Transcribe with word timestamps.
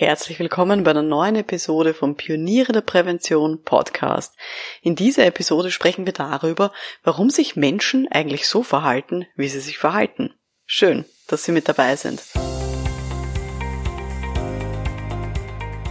Herzlich 0.00 0.38
willkommen 0.38 0.84
bei 0.84 0.92
einer 0.92 1.02
neuen 1.02 1.34
Episode 1.34 1.92
vom 1.92 2.14
Pioniere 2.14 2.72
der 2.72 2.82
Prävention 2.82 3.64
Podcast. 3.64 4.36
In 4.80 4.94
dieser 4.94 5.26
Episode 5.26 5.72
sprechen 5.72 6.06
wir 6.06 6.12
darüber, 6.12 6.70
warum 7.02 7.30
sich 7.30 7.56
Menschen 7.56 8.06
eigentlich 8.08 8.46
so 8.46 8.62
verhalten, 8.62 9.26
wie 9.34 9.48
sie 9.48 9.58
sich 9.58 9.76
verhalten. 9.76 10.34
Schön, 10.66 11.04
dass 11.26 11.42
Sie 11.42 11.50
mit 11.50 11.68
dabei 11.68 11.96
sind. 11.96 12.22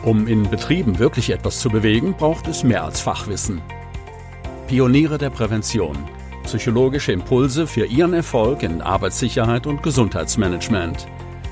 Um 0.06 0.26
in 0.26 0.50
Betrieben 0.50 1.00
wirklich 1.00 1.30
etwas 1.32 1.60
zu 1.60 1.70
bewegen, 1.70 2.16
braucht 2.16 2.48
es 2.48 2.64
mehr 2.64 2.86
als 2.86 3.02
Fachwissen. 3.02 3.62
Pioniere 4.68 5.18
der 5.18 5.32
Prävention. 5.32 6.10
Psychologische 6.46 7.12
Impulse 7.12 7.68
für 7.68 7.86
Ihren 7.86 8.14
Erfolg 8.14 8.64
in 8.64 8.82
Arbeitssicherheit 8.82 9.68
und 9.68 9.84
Gesundheitsmanagement. 9.84 11.06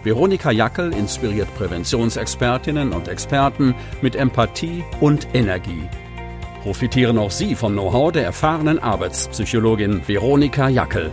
Veronika 0.05 0.51
Jackel 0.51 0.93
inspiriert 0.93 1.47
Präventionsexpertinnen 1.55 2.93
und 2.93 3.07
Experten 3.07 3.73
mit 4.03 4.15
Empathie 4.15 4.83
und 4.99 5.27
Energie. 5.33 5.89
Profitieren 6.61 7.17
auch 7.17 7.31
Sie 7.31 7.55
vom 7.55 7.73
Know-how 7.73 8.11
der 8.11 8.23
erfahrenen 8.23 8.77
Arbeitspsychologin 8.77 10.07
Veronika 10.07 10.69
Jackel. 10.69 11.11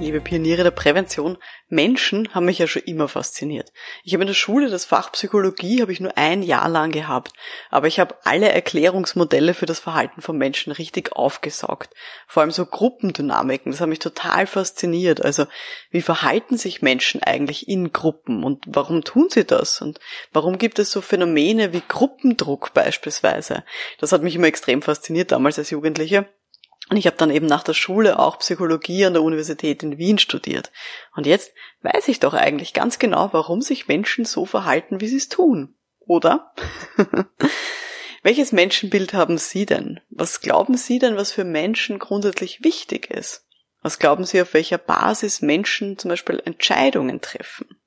Liebe 0.00 0.20
Pioniere 0.20 0.64
der 0.64 0.72
Prävention, 0.72 1.38
Menschen 1.68 2.34
haben 2.34 2.46
mich 2.46 2.58
ja 2.58 2.66
schon 2.66 2.82
immer 2.82 3.06
fasziniert. 3.06 3.72
Ich 4.02 4.12
habe 4.12 4.24
in 4.24 4.28
der 4.28 4.34
Schule 4.34 4.68
das 4.68 4.84
Fach 4.84 5.12
Psychologie 5.12 5.80
habe 5.80 5.92
ich 5.92 6.00
nur 6.00 6.18
ein 6.18 6.42
Jahr 6.42 6.68
lang 6.68 6.90
gehabt, 6.90 7.32
aber 7.70 7.86
ich 7.86 8.00
habe 8.00 8.16
alle 8.24 8.50
Erklärungsmodelle 8.50 9.54
für 9.54 9.66
das 9.66 9.78
Verhalten 9.78 10.20
von 10.20 10.36
Menschen 10.36 10.72
richtig 10.72 11.12
aufgesaugt. 11.12 11.94
Vor 12.26 12.42
allem 12.42 12.50
so 12.50 12.66
Gruppendynamiken, 12.66 13.70
das 13.70 13.80
hat 13.80 13.88
mich 13.88 14.00
total 14.00 14.48
fasziniert. 14.48 15.24
Also, 15.24 15.46
wie 15.90 16.02
verhalten 16.02 16.58
sich 16.58 16.82
Menschen 16.82 17.22
eigentlich 17.22 17.68
in 17.68 17.92
Gruppen 17.92 18.42
und 18.42 18.64
warum 18.66 19.04
tun 19.04 19.28
sie 19.30 19.44
das 19.44 19.80
und 19.80 20.00
warum 20.32 20.58
gibt 20.58 20.80
es 20.80 20.90
so 20.90 21.00
Phänomene 21.00 21.72
wie 21.72 21.82
Gruppendruck 21.86 22.74
beispielsweise? 22.74 23.64
Das 24.00 24.10
hat 24.10 24.22
mich 24.22 24.34
immer 24.34 24.48
extrem 24.48 24.82
fasziniert 24.82 25.30
damals 25.30 25.58
als 25.58 25.70
Jugendliche. 25.70 26.28
Und 26.90 26.98
ich 26.98 27.06
habe 27.06 27.16
dann 27.16 27.30
eben 27.30 27.46
nach 27.46 27.62
der 27.62 27.72
Schule 27.72 28.18
auch 28.18 28.38
Psychologie 28.38 29.06
an 29.06 29.14
der 29.14 29.22
Universität 29.22 29.82
in 29.82 29.96
Wien 29.96 30.18
studiert. 30.18 30.70
Und 31.16 31.26
jetzt 31.26 31.52
weiß 31.82 32.08
ich 32.08 32.20
doch 32.20 32.34
eigentlich 32.34 32.74
ganz 32.74 32.98
genau, 32.98 33.30
warum 33.32 33.62
sich 33.62 33.88
Menschen 33.88 34.24
so 34.24 34.44
verhalten, 34.44 35.00
wie 35.00 35.08
sie 35.08 35.16
es 35.16 35.28
tun. 35.28 35.76
Oder? 36.00 36.52
Welches 38.22 38.52
Menschenbild 38.52 39.14
haben 39.14 39.38
Sie 39.38 39.66
denn? 39.66 40.00
Was 40.10 40.40
glauben 40.40 40.76
Sie 40.76 40.98
denn, 40.98 41.16
was 41.16 41.32
für 41.32 41.44
Menschen 41.44 41.98
grundsätzlich 41.98 42.64
wichtig 42.64 43.10
ist? 43.10 43.46
Was 43.82 43.98
glauben 43.98 44.24
Sie, 44.24 44.40
auf 44.40 44.54
welcher 44.54 44.78
Basis 44.78 45.42
Menschen 45.42 45.98
zum 45.98 46.08
Beispiel 46.08 46.40
Entscheidungen 46.44 47.20
treffen? 47.20 47.78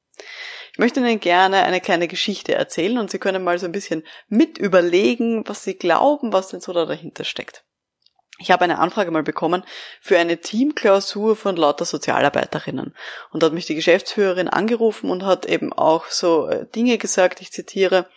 Ich 0.74 0.78
möchte 0.78 1.00
Ihnen 1.00 1.20
gerne 1.20 1.64
eine 1.64 1.82
kleine 1.82 2.08
Geschichte 2.08 2.54
erzählen 2.54 3.00
und 3.00 3.10
Sie 3.10 3.18
können 3.18 3.44
mal 3.44 3.58
so 3.58 3.66
ein 3.66 3.72
bisschen 3.72 4.04
mit 4.28 4.60
überlegen, 4.60 5.48
was 5.48 5.64
Sie 5.64 5.76
glauben, 5.76 6.34
was 6.34 6.50
denn 6.50 6.62
so 6.62 6.72
da 6.72 6.86
dahinter 6.86 7.24
steckt. 7.24 7.64
Ich 8.40 8.52
habe 8.52 8.64
eine 8.64 8.78
Anfrage 8.78 9.10
mal 9.10 9.24
bekommen 9.24 9.64
für 10.00 10.20
eine 10.20 10.40
Teamklausur 10.40 11.36
von 11.36 11.56
lauter 11.56 11.86
Sozialarbeiterinnen. 11.86 12.96
Und 13.32 13.42
da 13.42 13.48
hat 13.48 13.54
mich 13.54 13.66
die 13.66 13.76
Geschäftsführerin 13.76 14.48
angerufen 14.48 15.10
und 15.10 15.26
hat 15.26 15.48
eben 15.48 15.74
auch 15.74 16.06
so 16.08 16.48
äh, 16.48 16.68
Dinge 16.68 17.00
gesagt, 17.00 17.42
ich 17.42 17.52
zitiere, 17.52 18.08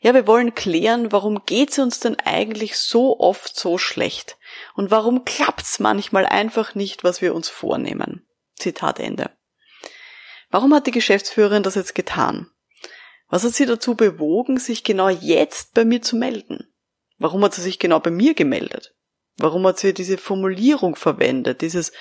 ja, 0.00 0.12
wir 0.12 0.26
wollen 0.26 0.54
klären, 0.54 1.12
warum 1.12 1.44
geht's 1.46 1.78
uns 1.78 2.00
denn 2.00 2.18
eigentlich 2.18 2.78
so 2.78 3.20
oft 3.20 3.56
so 3.58 3.78
schlecht? 3.78 4.38
Und 4.74 4.90
warum 4.90 5.24
klappt's 5.24 5.78
manchmal 5.78 6.26
einfach 6.26 6.74
nicht, 6.74 7.04
was 7.04 7.20
wir 7.20 7.34
uns 7.34 7.48
vornehmen? 7.48 8.26
Zitat 8.56 8.98
Ende. 8.98 9.30
Warum 10.50 10.74
hat 10.74 10.88
die 10.88 10.92
Geschäftsführerin 10.92 11.62
das 11.62 11.76
jetzt 11.76 11.94
getan? 11.94 12.50
Was 13.28 13.44
hat 13.44 13.52
sie 13.52 13.66
dazu 13.66 13.94
bewogen, 13.94 14.58
sich 14.58 14.82
genau 14.82 15.08
jetzt 15.08 15.74
bei 15.74 15.84
mir 15.84 16.02
zu 16.02 16.16
melden? 16.16 16.72
Warum 17.18 17.44
hat 17.44 17.54
sie 17.54 17.62
sich 17.62 17.78
genau 17.78 18.00
bei 18.00 18.10
mir 18.10 18.34
gemeldet? 18.34 18.94
Warum 19.42 19.66
hat 19.66 19.78
sie 19.78 19.94
diese 19.94 20.18
Formulierung 20.18 20.96
verwendet? 20.96 21.62
Dieses, 21.62 21.92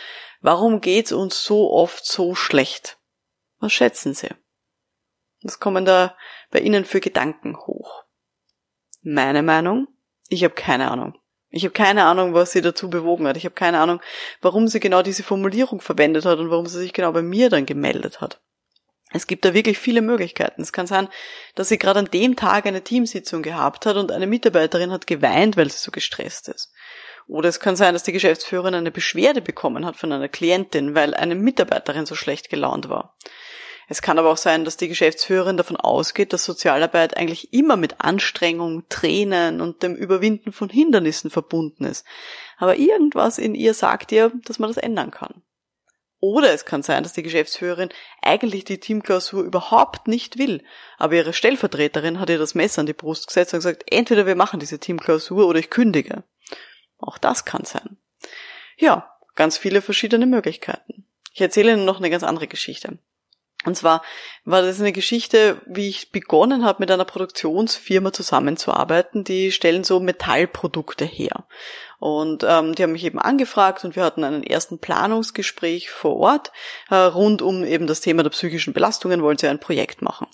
warum 0.42 0.82
geht's 0.82 1.12
uns 1.12 1.44
so 1.44 1.72
oft 1.72 2.06
so 2.06 2.36
schlecht? 2.36 2.98
Was 3.60 3.74
schätzen 3.74 4.14
Sie? 4.14 4.30
Was 5.42 5.60
kommen 5.60 5.86
da 5.86 6.18
bei 6.52 6.60
Ihnen 6.60 6.84
für 6.84 7.00
Gedanken 7.00 7.58
hoch? 7.58 8.04
Meine 9.02 9.42
Meinung? 9.42 9.88
Ich 10.28 10.44
habe 10.44 10.54
keine 10.54 10.92
Ahnung. 10.92 11.18
Ich 11.50 11.64
habe 11.64 11.74
keine 11.74 12.06
Ahnung, 12.06 12.34
was 12.34 12.52
sie 12.52 12.62
dazu 12.62 12.90
bewogen 12.90 13.26
hat. 13.28 13.38
Ich 13.38 13.46
habe 13.46 13.56
keine 13.56 13.80
Ahnung, 13.80 14.02
warum 14.42 14.68
sie 14.68 14.80
genau 14.80 15.02
diese 15.02 15.24
Formulierung 15.24 15.82
verwendet 15.82 16.26
hat 16.26 16.40
und 16.40 16.52
warum 16.52 16.68
sie 16.68 16.80
sich 16.80 16.94
genau 16.94 17.12
bei 17.12 17.24
mir 17.24 17.50
dann 17.50 17.66
gemeldet 17.66 18.22
hat. 18.22 18.42
Es 19.12 19.26
gibt 19.26 19.44
da 19.44 19.54
wirklich 19.54 19.80
viele 19.80 20.02
Möglichkeiten. 20.02 20.62
Es 20.62 20.72
kann 20.72 20.88
sein, 20.88 21.10
dass 21.56 21.70
sie 21.70 21.80
gerade 21.80 22.00
an 22.00 22.12
dem 22.12 22.36
Tag 22.36 22.66
eine 22.66 22.84
Teamsitzung 22.84 23.42
gehabt 23.42 23.86
hat 23.86 23.98
und 23.98 24.12
eine 24.12 24.28
Mitarbeiterin 24.28 24.92
hat 24.92 25.08
geweint, 25.08 25.58
weil 25.58 25.70
sie 25.70 25.80
so 25.80 25.92
gestresst 25.92 26.48
ist. 26.48 26.72
Oder 27.28 27.50
es 27.50 27.60
kann 27.60 27.76
sein, 27.76 27.94
dass 27.94 28.04
die 28.04 28.12
Geschäftsführerin 28.12 28.76
eine 28.76 28.92
Beschwerde 28.92 29.42
bekommen 29.42 29.86
hat 29.86 29.96
von 29.96 30.12
einer 30.12 30.30
Klientin, 30.30 30.96
weil 30.96 31.14
eine 31.14 31.36
Mitarbeiterin 31.36 32.06
so 32.06 32.16
schlecht 32.16 32.50
gelaunt 32.50 32.90
war. 32.90 33.16
Es 33.88 34.04
kann 34.04 34.20
aber 34.20 34.30
auch 34.30 34.38
sein, 34.38 34.66
dass 34.66 34.78
die 34.78 34.88
Geschäftsführerin 34.88 35.58
davon 35.58 35.76
ausgeht, 35.76 36.32
dass 36.32 36.46
Sozialarbeit 36.46 37.18
eigentlich 37.18 37.52
immer 37.54 37.76
mit 37.76 38.02
Anstrengung, 38.02 38.84
Tränen 38.88 39.62
und 39.62 39.82
dem 39.82 39.96
Überwinden 39.96 40.52
von 40.52 40.70
Hindernissen 40.70 41.32
verbunden 41.32 41.86
ist. 41.86 42.06
Aber 42.58 42.78
irgendwas 42.78 43.40
in 43.40 43.56
ihr 43.56 43.74
sagt 43.74 44.12
ihr, 44.12 44.32
dass 44.46 44.60
man 44.60 44.70
das 44.70 44.78
ändern 44.78 45.10
kann. 45.10 45.42
Oder 46.22 46.54
es 46.54 46.66
kann 46.66 46.84
sein, 46.84 47.04
dass 47.04 47.14
die 47.14 47.24
Geschäftsführerin 47.24 47.90
eigentlich 48.22 48.66
die 48.66 48.80
Teamklausur 48.80 49.44
überhaupt 49.44 50.08
nicht 50.08 50.38
will, 50.38 50.64
aber 50.98 51.16
ihre 51.16 51.34
Stellvertreterin 51.34 52.20
hat 52.20 52.30
ihr 52.30 52.38
das 52.38 52.56
Messer 52.56 52.82
an 52.82 52.88
die 52.88 52.94
Brust 52.94 53.28
gesetzt 53.28 53.54
und 53.54 53.60
gesagt, 53.60 53.84
entweder 53.90 54.26
wir 54.26 54.36
machen 54.36 54.60
diese 54.60 54.80
Teamklausur 54.80 55.48
oder 55.48 55.60
ich 55.60 55.70
kündige. 55.70 56.24
Auch 56.98 57.18
das 57.18 57.46
kann 57.46 57.64
sein. 57.64 57.98
Ja, 58.78 59.16
ganz 59.36 59.58
viele 59.58 59.82
verschiedene 59.82 60.26
Möglichkeiten. 60.26 61.06
Ich 61.34 61.40
erzähle 61.40 61.74
Ihnen 61.74 61.86
noch 61.86 62.00
eine 62.00 62.10
ganz 62.10 62.24
andere 62.24 62.48
Geschichte. 62.48 62.98
Und 63.66 63.76
zwar 63.76 64.04
war 64.46 64.62
das 64.62 64.80
eine 64.80 64.94
Geschichte, 64.94 65.62
wie 65.66 65.90
ich 65.90 66.12
begonnen 66.12 66.64
habe, 66.64 66.78
mit 66.80 66.92
einer 66.92 67.04
Produktionsfirma 67.04 68.14
zusammenzuarbeiten. 68.14 69.26
Die 69.26 69.52
stellen 69.52 69.84
so 69.84 70.00
Metallprodukte 70.00 71.04
her. 71.04 71.44
Und 72.00 72.46
ähm, 72.48 72.74
die 72.74 72.84
haben 72.84 72.94
mich 72.94 73.04
eben 73.04 73.20
angefragt 73.20 73.84
und 73.84 73.98
wir 73.98 74.04
hatten 74.06 74.24
einen 74.24 74.44
ersten 74.44 74.80
Planungsgespräch 74.80 75.90
vor 75.90 76.16
Ort 76.16 76.54
äh, 76.90 76.96
rund 76.96 77.42
um 77.42 77.66
eben 77.66 77.88
das 77.88 78.00
Thema 78.00 78.24
der 78.24 78.30
psychischen 78.30 78.72
Belastungen, 78.74 79.22
wollen 79.22 79.38
sie 79.38 79.50
ein 79.50 79.60
Projekt 79.60 80.02
machen. 80.02 80.28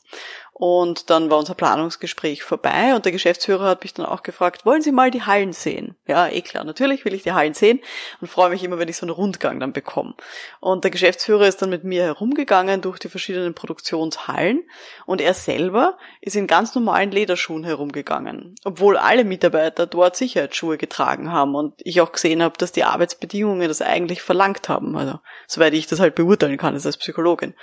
Und 0.57 1.09
dann 1.09 1.29
war 1.29 1.37
unser 1.37 1.53
Planungsgespräch 1.53 2.41
vorbei 2.41 2.95
und 2.95 3.03
der 3.03 3.11
Geschäftsführer 3.11 3.65
hat 3.65 3.83
mich 3.83 3.93
dann 3.93 4.05
auch 4.05 4.23
gefragt, 4.23 4.65
wollen 4.65 4.81
Sie 4.81 4.93
mal 4.93 5.11
die 5.11 5.23
Hallen 5.23 5.51
sehen? 5.51 5.97
Ja, 6.07 6.29
eh 6.29 6.41
klar, 6.41 6.63
natürlich 6.63 7.03
will 7.03 7.13
ich 7.13 7.23
die 7.23 7.33
Hallen 7.33 7.53
sehen 7.53 7.81
und 8.21 8.29
freue 8.29 8.51
mich 8.51 8.63
immer, 8.63 8.79
wenn 8.79 8.87
ich 8.87 8.95
so 8.95 9.05
einen 9.05 9.09
Rundgang 9.09 9.59
dann 9.59 9.73
bekomme. 9.73 10.13
Und 10.61 10.85
der 10.85 10.91
Geschäftsführer 10.91 11.45
ist 11.45 11.61
dann 11.61 11.71
mit 11.71 11.83
mir 11.83 12.03
herumgegangen 12.03 12.79
durch 12.79 12.99
die 12.99 13.09
verschiedenen 13.09 13.53
Produktionshallen 13.53 14.63
und 15.05 15.19
er 15.19 15.33
selber 15.33 15.97
ist 16.21 16.37
in 16.37 16.47
ganz 16.47 16.73
normalen 16.73 17.11
Lederschuhen 17.11 17.65
herumgegangen, 17.65 18.55
obwohl 18.63 18.95
alle 18.95 19.25
Mitarbeiter 19.25 19.87
dort 19.87 20.15
Sicherheitsschuhe 20.15 20.77
getragen 20.77 21.33
haben 21.33 21.53
und 21.53 21.73
ich 21.79 21.99
auch 21.99 22.13
gesehen 22.13 22.41
habe, 22.41 22.57
dass 22.57 22.71
die 22.71 22.85
Arbeitsbedingungen 22.85 23.67
das 23.67 23.81
eigentlich 23.81 24.21
verlangt 24.21 24.69
haben, 24.69 24.95
also 24.95 25.19
soweit 25.47 25.73
ich 25.73 25.87
das 25.87 25.99
halt 25.99 26.15
beurteilen 26.15 26.55
kann 26.55 26.75
als 26.75 26.95
Psychologin. 26.95 27.55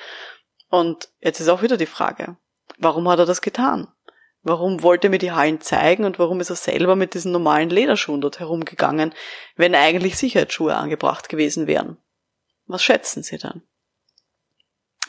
Und 0.68 1.08
jetzt 1.20 1.40
ist 1.40 1.48
auch 1.48 1.62
wieder 1.62 1.78
die 1.78 1.86
Frage, 1.86 2.36
Warum 2.82 3.08
hat 3.08 3.20
er 3.20 3.26
das 3.26 3.42
getan? 3.42 3.86
Warum 4.42 4.82
wollte 4.82 5.06
er 5.06 5.10
mir 5.10 5.18
die 5.18 5.30
Hallen 5.30 5.60
zeigen 5.60 6.04
und 6.04 6.18
warum 6.18 6.40
ist 6.40 6.50
er 6.50 6.56
selber 6.56 6.96
mit 6.96 7.14
diesen 7.14 7.30
normalen 7.30 7.70
Lederschuhen 7.70 8.20
dort 8.20 8.40
herumgegangen, 8.40 9.14
wenn 9.54 9.76
eigentlich 9.76 10.16
Sicherheitsschuhe 10.16 10.74
angebracht 10.74 11.28
gewesen 11.28 11.68
wären? 11.68 11.98
Was 12.66 12.82
schätzen 12.82 13.22
Sie 13.22 13.38
dann? 13.38 13.62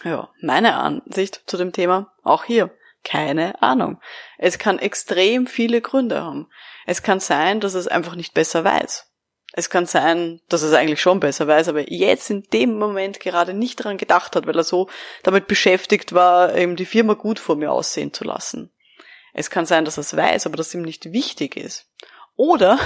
Ja, 0.04 0.30
meine 0.40 0.76
Ansicht 0.76 1.42
zu 1.48 1.58
dem 1.58 1.72
Thema, 1.72 2.14
auch 2.22 2.44
hier, 2.44 2.70
keine 3.04 3.60
Ahnung. 3.64 4.00
Es 4.38 4.60
kann 4.60 4.78
extrem 4.78 5.48
viele 5.48 5.82
Gründe 5.82 6.22
haben. 6.22 6.52
Es 6.86 7.02
kann 7.02 7.20
sein, 7.20 7.60
dass 7.60 7.74
es 7.74 7.88
einfach 7.88 8.14
nicht 8.14 8.36
besser 8.36 8.64
weiß. 8.64 9.12
Es 9.56 9.70
kann 9.70 9.86
sein, 9.86 10.42
dass 10.50 10.64
er 10.64 10.70
es 10.70 10.74
eigentlich 10.74 11.02
schon 11.02 11.20
besser 11.20 11.48
weiß, 11.48 11.70
aber 11.70 11.92
jetzt 11.92 12.32
in 12.32 12.42
dem 12.52 12.78
Moment 12.78 13.20
gerade 13.20 13.54
nicht 13.54 13.80
daran 13.80 13.98
gedacht 13.98 14.36
hat, 14.36 14.48
weil 14.48 14.58
er 14.58 14.64
so 14.64 14.90
damit 15.22 15.48
beschäftigt 15.48 16.14
war, 16.14 16.56
eben 16.56 16.76
die 16.76 16.86
Firma 16.88 17.14
gut 17.14 17.38
vor 17.38 17.56
mir 17.56 17.72
aussehen 17.72 18.14
zu 18.14 18.24
lassen. 18.24 18.72
Es 19.32 19.52
kann 19.52 19.68
sein, 19.68 19.86
dass 19.86 19.98
er 19.98 20.02
es 20.02 20.18
weiß, 20.18 20.48
aber 20.48 20.58
dass 20.58 20.74
ihm 20.74 20.82
nicht 20.82 21.14
wichtig 21.14 21.56
ist. 21.56 21.88
Oder 22.36 22.80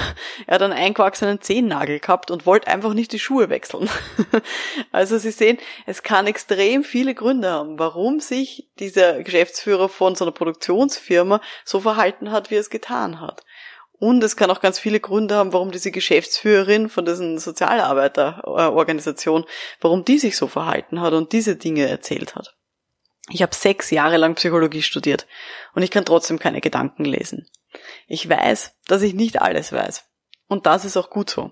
er 0.46 0.56
hat 0.56 0.62
einen 0.62 0.74
eingewachsenen 0.74 1.40
Zehennagel 1.40 2.00
gehabt 2.00 2.31
und 2.31 2.46
wollte 2.46 2.68
einfach 2.68 2.94
nicht 2.94 3.14
die 3.14 3.19
Schuhe 3.19 3.50
wechseln. 3.50 3.90
also 4.92 5.18
Sie 5.18 5.31
sehen, 5.31 5.58
es 5.86 6.04
kann 6.04 6.28
extrem 6.28 6.84
viele 6.84 7.16
Gründe 7.16 7.50
haben, 7.50 7.80
warum 7.80 8.19
sich 8.19 8.68
dieser 8.78 9.24
Geschäftsführer 9.24 9.88
von 9.88 10.16
so 10.16 10.25
einer 10.25 10.34
Produktionsfirma 10.34 11.40
so 11.64 11.80
verhalten 11.80 12.31
hat, 12.31 12.52
wie 12.52 12.56
er 12.56 12.62
es 12.62 12.69
getan 12.69 13.22
hat. 13.22 13.46
Und 14.00 14.24
es 14.24 14.36
kann 14.36 14.52
auch 14.52 14.62
ganz 14.62 14.78
viele 14.78 15.00
Gründe 15.00 15.36
haben, 15.36 15.54
warum 15.54 15.72
diese 15.72 15.92
Geschäftsführerin 15.92 16.88
von 16.88 17.06
diesen 17.06 17.40
Sozialarbeiterorganisation, 17.40 19.46
warum 19.82 20.06
die 20.06 20.20
sich 20.20 20.38
so 20.38 20.48
verhalten 20.48 21.02
hat 21.02 21.14
und 21.14 21.32
diese 21.32 21.56
Dinge 21.56 21.88
erzählt 21.88 22.36
hat. 22.36 22.56
Ich 23.30 23.42
habe 23.42 23.56
sechs 23.56 23.90
Jahre 23.90 24.18
lang 24.18 24.36
Psychologie 24.36 24.84
studiert 24.84 25.28
und 25.74 25.82
ich 25.82 25.92
kann 25.92 26.06
trotzdem 26.06 26.40
keine 26.40 26.62
Gedanken 26.62 27.06
lesen. 27.06 27.50
Ich 28.08 28.30
weiß, 28.30 28.76
dass 28.88 29.02
ich 29.02 29.14
nicht 29.14 29.42
alles 29.42 29.74
weiß. 29.74 30.06
Und 30.48 30.66
das 30.66 30.86
ist 30.86 30.96
auch 30.96 31.10
gut 31.10 31.30
so. 31.30 31.52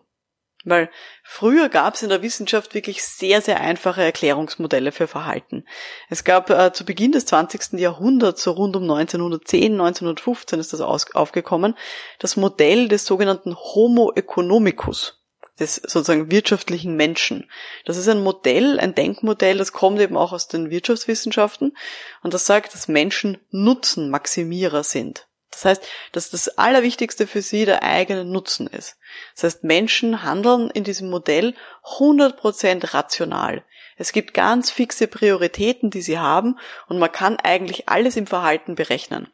Weil 0.65 0.89
früher 1.23 1.69
gab 1.69 1.94
es 1.94 2.01
in 2.01 2.09
der 2.09 2.23
Wissenschaft 2.23 2.73
wirklich 2.73 3.03
sehr, 3.03 3.39
sehr 3.41 3.62
einfache 3.62 4.01
Erklärungsmodelle 4.01 4.91
für 4.91 5.07
Verhalten. 5.07 5.63
Es 6.09 6.23
gab 6.23 6.50
äh, 6.50 6.73
zu 6.73 6.85
Beginn 6.85 7.12
des 7.12 7.27
20. 7.27 7.79
Jahrhunderts, 7.79 8.41
so 8.44 8.51
rund 8.51 8.75
um 8.75 8.83
1910, 8.83 9.73
1915 9.73 10.59
ist 10.59 10.73
das 10.73 10.81
aus, 10.81 11.13
aufgekommen, 11.13 11.77
das 12.17 12.35
Modell 12.35 12.88
des 12.88 13.06
sogenannten 13.06 13.56
Homo 13.56 14.12
economicus, 14.15 15.23
des 15.59 15.75
sozusagen 15.75 16.31
wirtschaftlichen 16.31 16.95
Menschen. 16.95 17.50
Das 17.85 17.97
ist 17.97 18.09
ein 18.09 18.23
Modell, 18.23 18.79
ein 18.79 18.95
Denkmodell, 18.95 19.59
das 19.59 19.71
kommt 19.71 20.01
eben 20.01 20.17
auch 20.17 20.33
aus 20.33 20.47
den 20.47 20.71
Wirtschaftswissenschaften 20.71 21.77
und 22.23 22.33
das 22.33 22.47
sagt, 22.47 22.73
dass 22.73 22.88
Menschen 22.88 23.38
Nutzenmaximierer 23.51 24.83
sind. 24.83 25.27
Das 25.55 25.65
heißt, 25.65 25.87
dass 26.11 26.29
das 26.29 26.57
Allerwichtigste 26.57 27.27
für 27.27 27.41
sie 27.41 27.65
der 27.65 27.81
eigene 27.81 28.25
Nutzen 28.25 28.67
ist. 28.67 28.97
Das 29.35 29.43
heißt, 29.43 29.63
Menschen 29.63 30.21
handeln 30.21 30.69
in 30.69 30.83
diesem 30.83 31.09
Modell 31.09 31.55
100% 31.97 32.93
rational. 32.93 33.63
Es 33.97 34.11
gibt 34.11 34.33
ganz 34.33 34.69
fixe 34.69 35.07
Prioritäten, 35.07 35.89
die 35.89 36.01
sie 36.01 36.19
haben 36.19 36.59
und 36.87 36.99
man 36.99 37.11
kann 37.11 37.37
eigentlich 37.37 37.87
alles 37.87 38.17
im 38.17 38.27
Verhalten 38.27 38.75
berechnen. 38.75 39.31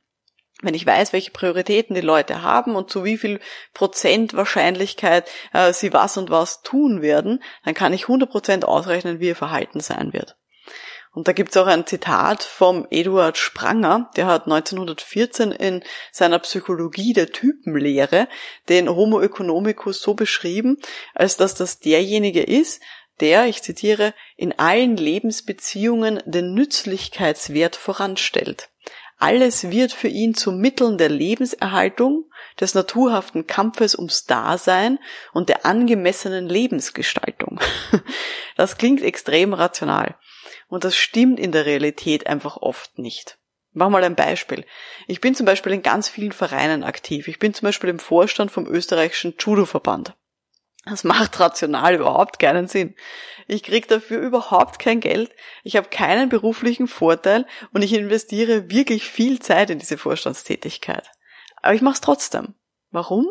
Wenn 0.62 0.76
ich 0.76 0.86
weiß, 0.86 1.12
welche 1.12 1.32
Prioritäten 1.32 1.96
die 1.96 2.02
Leute 2.02 2.44
haben 2.44 2.76
und 2.76 2.92
zu 2.92 3.04
wie 3.04 3.18
viel 3.18 3.40
Prozent 3.74 4.36
Wahrscheinlichkeit 4.36 5.28
äh, 5.54 5.74
sie 5.74 5.92
was 5.92 6.18
und 6.18 6.30
was 6.30 6.62
tun 6.62 7.02
werden, 7.02 7.42
dann 7.66 7.74
kann 7.74 7.94
ich 7.94 8.04
100% 8.04 8.64
ausrechnen, 8.64 9.20
wie 9.20 9.30
ihr 9.30 9.36
Verhalten 9.36 9.80
sein 9.80 10.14
wird. 10.14 10.38
Und 11.14 11.28
da 11.28 11.34
gibt's 11.34 11.58
auch 11.58 11.68
ein 11.68 11.86
Zitat 11.86 12.42
vom 12.42 12.88
Eduard 12.90 13.38
Spranger, 13.38 14.10
der 14.16 14.28
hat 14.28 14.44
1914 14.46 15.52
in 15.52 15.84
seiner 16.12 16.40
Psychologie 16.40 17.12
der 17.12 17.32
Typenlehre 17.32 18.30
den 18.70 18.88
Homo 18.90 19.20
economicus 19.20 20.02
so 20.02 20.14
beschrieben, 20.14 20.78
als 21.14 21.36
dass 21.36 21.54
das 21.54 21.80
derjenige 21.80 22.44
ist, 22.44 22.82
der, 23.20 23.46
ich 23.46 23.62
zitiere, 23.62 24.14
in 24.38 24.58
allen 24.58 24.96
Lebensbeziehungen 24.96 26.24
den 26.26 26.54
Nützlichkeitswert 26.54 27.76
voranstellt. 27.76 28.70
Alles 29.18 29.70
wird 29.70 29.92
für 29.92 30.08
ihn 30.08 30.34
zu 30.34 30.52
Mitteln 30.52 30.98
der 30.98 31.10
Lebenserhaltung, 31.10 32.26
des 32.60 32.74
naturhaften 32.74 33.48
Kampfes 33.48 33.96
ums 33.96 34.26
Dasein 34.26 35.00
und 35.34 35.50
der 35.50 35.66
angemessenen 35.66 36.48
Lebensgestaltung. 36.48 37.60
Das 38.58 38.78
klingt 38.78 39.02
extrem 39.02 39.54
rational. 39.54 40.16
Und 40.72 40.86
das 40.86 40.96
stimmt 40.96 41.38
in 41.38 41.52
der 41.52 41.66
Realität 41.66 42.28
einfach 42.28 42.56
oft 42.56 42.98
nicht. 42.98 43.38
Mach 43.74 43.90
mal 43.90 44.06
ein 44.06 44.16
Beispiel. 44.16 44.66
Ich 45.06 45.20
bin 45.20 45.36
zum 45.36 45.46
Beispiel 45.46 45.74
in 45.74 45.84
ganz 45.84 46.08
vielen 46.08 46.32
Vereinen 46.32 46.86
aktiv. 46.86 47.28
Ich 47.28 47.40
bin 47.40 47.54
zum 47.54 47.66
Beispiel 47.66 47.90
im 47.90 48.00
Vorstand 48.00 48.52
vom 48.52 48.66
österreichischen 48.66 49.36
Judo-Verband. 49.38 50.16
Das 50.86 51.04
macht 51.04 51.42
rational 51.42 51.96
überhaupt 51.96 52.40
keinen 52.40 52.70
Sinn. 52.70 52.96
Ich 53.50 53.64
krieg 53.64 53.90
dafür 53.90 54.22
überhaupt 54.22 54.80
kein 54.80 55.02
Geld, 55.02 55.36
ich 55.64 55.76
habe 55.76 55.90
keinen 55.90 56.30
beruflichen 56.30 56.88
Vorteil 56.88 57.46
und 57.74 57.82
ich 57.82 57.92
investiere 57.94 58.72
wirklich 58.72 59.04
viel 59.04 59.40
Zeit 59.40 59.70
in 59.72 59.78
diese 59.78 59.98
Vorstandstätigkeit. 59.98 61.12
Aber 61.58 61.74
ich 61.74 61.82
mache 61.82 61.96
es 61.96 62.02
trotzdem. 62.02 62.56
Warum? 62.92 63.30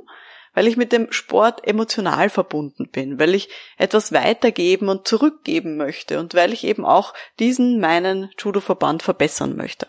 Weil 0.60 0.68
ich 0.68 0.76
mit 0.76 0.92
dem 0.92 1.10
Sport 1.10 1.66
emotional 1.66 2.28
verbunden 2.28 2.90
bin, 2.90 3.18
weil 3.18 3.34
ich 3.34 3.48
etwas 3.78 4.12
weitergeben 4.12 4.90
und 4.90 5.08
zurückgeben 5.08 5.78
möchte 5.78 6.20
und 6.20 6.34
weil 6.34 6.52
ich 6.52 6.64
eben 6.64 6.84
auch 6.84 7.14
diesen 7.38 7.80
meinen 7.80 8.28
Judo-Verband 8.38 9.02
verbessern 9.02 9.56
möchte. 9.56 9.86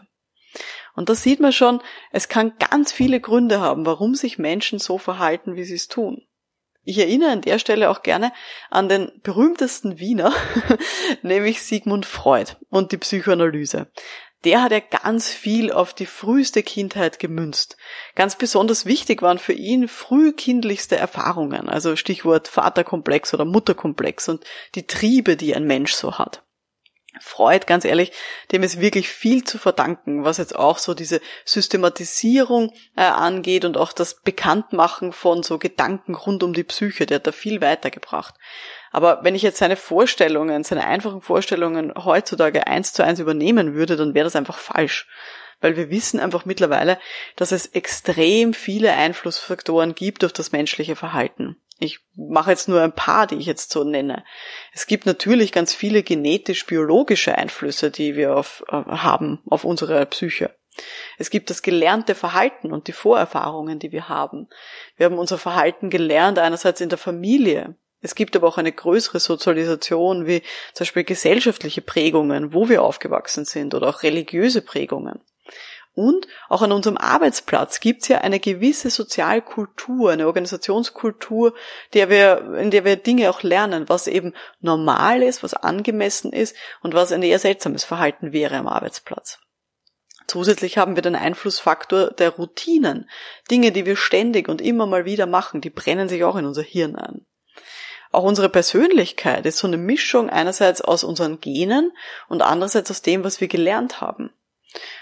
Und 0.96 1.10
da 1.10 1.16
sieht 1.16 1.42
man 1.42 1.52
schon, 1.52 1.82
es 2.14 2.30
kann 2.30 2.54
ganz 2.58 2.94
viele 2.94 3.20
Gründe 3.20 3.60
haben, 3.60 3.86
warum 3.86 4.16
sich 4.16 4.40
Menschen 4.40 4.80
so 4.80 4.98
verhalten, 4.98 5.58
wie 5.58 5.66
sie 5.66 5.76
es 5.76 5.90
tun. 5.90 6.26
Ich 6.84 6.98
erinnere 7.00 7.32
an 7.32 7.42
der 7.42 7.60
Stelle 7.60 7.90
auch 7.90 8.02
gerne 8.02 8.32
an 8.70 8.88
den 8.88 9.12
berühmtesten 9.24 10.00
Wiener, 10.00 10.32
nämlich 11.22 11.64
Sigmund 11.64 12.06
Freud 12.06 12.54
und 12.70 12.94
die 12.94 12.98
Psychoanalyse 12.98 13.92
der 14.44 14.64
hat 14.64 14.72
ja 14.72 14.80
ganz 14.80 15.30
viel 15.30 15.72
auf 15.72 15.94
die 15.94 16.06
früheste 16.06 16.64
Kindheit 16.64 17.20
gemünzt. 17.20 17.78
Ganz 18.16 18.36
besonders 18.36 18.86
wichtig 18.86 19.22
waren 19.22 19.38
für 19.38 19.54
ihn 19.54 19.88
frühkindlichste 19.88 20.96
Erfahrungen, 20.96 21.70
also 21.70 21.96
Stichwort 21.96 22.48
Vaterkomplex 22.48 23.34
oder 23.34 23.46
Mutterkomplex 23.46 24.30
und 24.30 24.44
die 24.76 24.88
Triebe, 24.88 25.38
die 25.38 25.56
ein 25.56 25.66
Mensch 25.66 25.94
so 25.94 26.18
hat. 26.18 26.44
Freud, 27.20 27.66
ganz 27.68 27.84
ehrlich, 27.84 28.14
dem 28.52 28.64
ist 28.64 28.80
wirklich 28.80 29.10
viel 29.10 29.44
zu 29.44 29.58
verdanken, 29.58 30.24
was 30.24 30.38
jetzt 30.38 30.56
auch 30.56 30.78
so 30.78 30.94
diese 30.94 31.20
Systematisierung 31.44 32.74
äh, 32.96 33.02
angeht 33.02 33.66
und 33.66 33.76
auch 33.76 33.92
das 33.92 34.22
Bekanntmachen 34.22 35.12
von 35.12 35.44
so 35.44 35.58
Gedanken 35.58 36.16
rund 36.16 36.42
um 36.42 36.54
die 36.54 36.64
Psyche, 36.64 37.06
der 37.06 37.16
hat 37.16 37.28
da 37.28 37.34
viel 37.34 37.60
weitergebracht. 37.60 38.36
Aber 38.92 39.24
wenn 39.24 39.36
ich 39.36 39.42
jetzt 39.42 39.58
seine 39.58 39.78
Vorstellungen, 39.78 40.64
seine 40.64 40.86
einfachen 40.86 41.22
Vorstellungen 41.22 41.94
heutzutage 41.96 42.68
eins 42.68 42.94
zu 42.94 43.04
eins 43.04 43.20
übernehmen 43.20 43.74
würde, 43.74 43.96
dann 43.96 44.14
wäre 44.14 44.26
das 44.26 44.36
einfach 44.36 44.58
falsch. 44.58 45.08
Weil 45.62 45.78
wir 45.78 45.90
wissen 45.90 46.20
einfach 46.20 46.46
mittlerweile, 46.46 47.00
dass 47.36 47.52
es 47.52 47.68
extrem 47.68 48.54
viele 48.54 48.94
Einflussfaktoren 48.94 49.96
gibt 49.96 50.26
auf 50.26 50.34
das 50.34 50.52
menschliche 50.52 50.96
Verhalten. 50.96 51.58
Ich 51.80 52.00
mache 52.16 52.52
jetzt 52.52 52.68
nur 52.68 52.82
ein 52.82 52.94
paar, 52.94 53.26
die 53.26 53.36
ich 53.36 53.46
jetzt 53.46 53.72
so 53.72 53.84
nenne. 53.84 54.24
Es 54.74 54.86
gibt 54.86 55.06
natürlich 55.06 55.52
ganz 55.52 55.74
viele 55.74 56.04
genetisch-biologische 56.04 57.36
Einflüsse, 57.36 57.90
die 57.90 58.16
wir 58.16 58.36
auf, 58.36 58.64
äh, 58.70 58.76
haben 58.76 59.42
auf 59.48 59.64
unsere 59.64 60.06
Psyche. 60.06 60.54
Es 61.18 61.30
gibt 61.30 61.50
das 61.50 61.64
gelernte 61.64 62.16
Verhalten 62.16 62.72
und 62.72 62.88
die 62.88 62.92
Vorerfahrungen, 62.92 63.80
die 63.80 63.92
wir 63.92 64.10
haben. 64.10 64.48
Wir 64.96 65.08
haben 65.08 65.18
unser 65.18 65.38
Verhalten 65.38 65.90
gelernt 65.90 66.40
einerseits 66.40 66.82
in 66.82 66.90
der 66.90 66.98
Familie, 66.98 67.76
es 68.02 68.16
gibt 68.16 68.36
aber 68.36 68.48
auch 68.48 68.58
eine 68.58 68.72
größere 68.72 69.20
Sozialisation, 69.20 70.26
wie 70.26 70.42
zum 70.74 70.86
Beispiel 70.86 71.04
gesellschaftliche 71.04 71.82
Prägungen, 71.82 72.54
wo 72.54 72.68
wir 72.68 72.82
aufgewachsen 72.82 73.46
sind, 73.46 73.74
oder 73.74 73.90
auch 73.90 74.04
religiöse 74.04 74.62
Prägungen. 74.62 75.20
Und 75.94 76.28
auch 76.48 76.62
an 76.62 76.72
unserem 76.72 76.98
Arbeitsplatz 76.98 77.82
gibt 77.82 78.04
es 78.04 78.08
ja 78.08 78.20
eine 78.20 78.40
gewisse 78.40 78.90
Sozialkultur, 78.90 80.12
eine 80.12 80.26
Organisationskultur, 80.26 81.54
der 81.94 82.10
wir, 82.10 82.58
in 82.60 82.72
der 82.72 82.86
wir 82.86 82.96
Dinge 82.96 83.30
auch 83.30 83.44
lernen, 83.44 83.90
was 83.90 84.08
eben 84.08 84.34
normal 84.62 85.22
ist, 85.22 85.44
was 85.44 85.54
angemessen 85.54 86.32
ist 86.32 86.56
und 86.82 86.94
was 86.94 87.12
ein 87.12 87.24
eher 87.24 87.40
seltsames 87.40 87.84
Verhalten 87.84 88.32
wäre 88.32 88.56
am 88.56 88.68
Arbeitsplatz. 88.68 89.40
Zusätzlich 90.28 90.78
haben 90.78 90.96
wir 90.96 91.04
den 91.04 91.16
Einflussfaktor 91.16 92.12
der 92.12 92.30
Routinen. 92.30 93.10
Dinge, 93.52 93.74
die 93.74 93.86
wir 93.86 93.98
ständig 93.98 94.48
und 94.48 94.62
immer 94.62 94.86
mal 94.86 95.04
wieder 95.04 95.26
machen, 95.26 95.60
die 95.60 95.70
brennen 95.70 96.08
sich 96.08 96.24
auch 96.24 96.38
in 96.38 96.46
unser 96.46 96.64
Hirn 96.64 96.96
ein. 96.96 97.26
Auch 98.12 98.24
unsere 98.24 98.50
Persönlichkeit 98.50 99.46
ist 99.46 99.58
so 99.58 99.68
eine 99.68 99.78
Mischung 99.78 100.30
einerseits 100.30 100.82
aus 100.82 101.04
unseren 101.04 101.40
Genen 101.40 101.92
und 102.28 102.42
andererseits 102.42 102.92
aus 102.92 103.02
dem, 103.02 103.24
was 103.24 103.40
wir 103.40 103.48
gelernt 103.48 104.02
haben. 104.02 104.32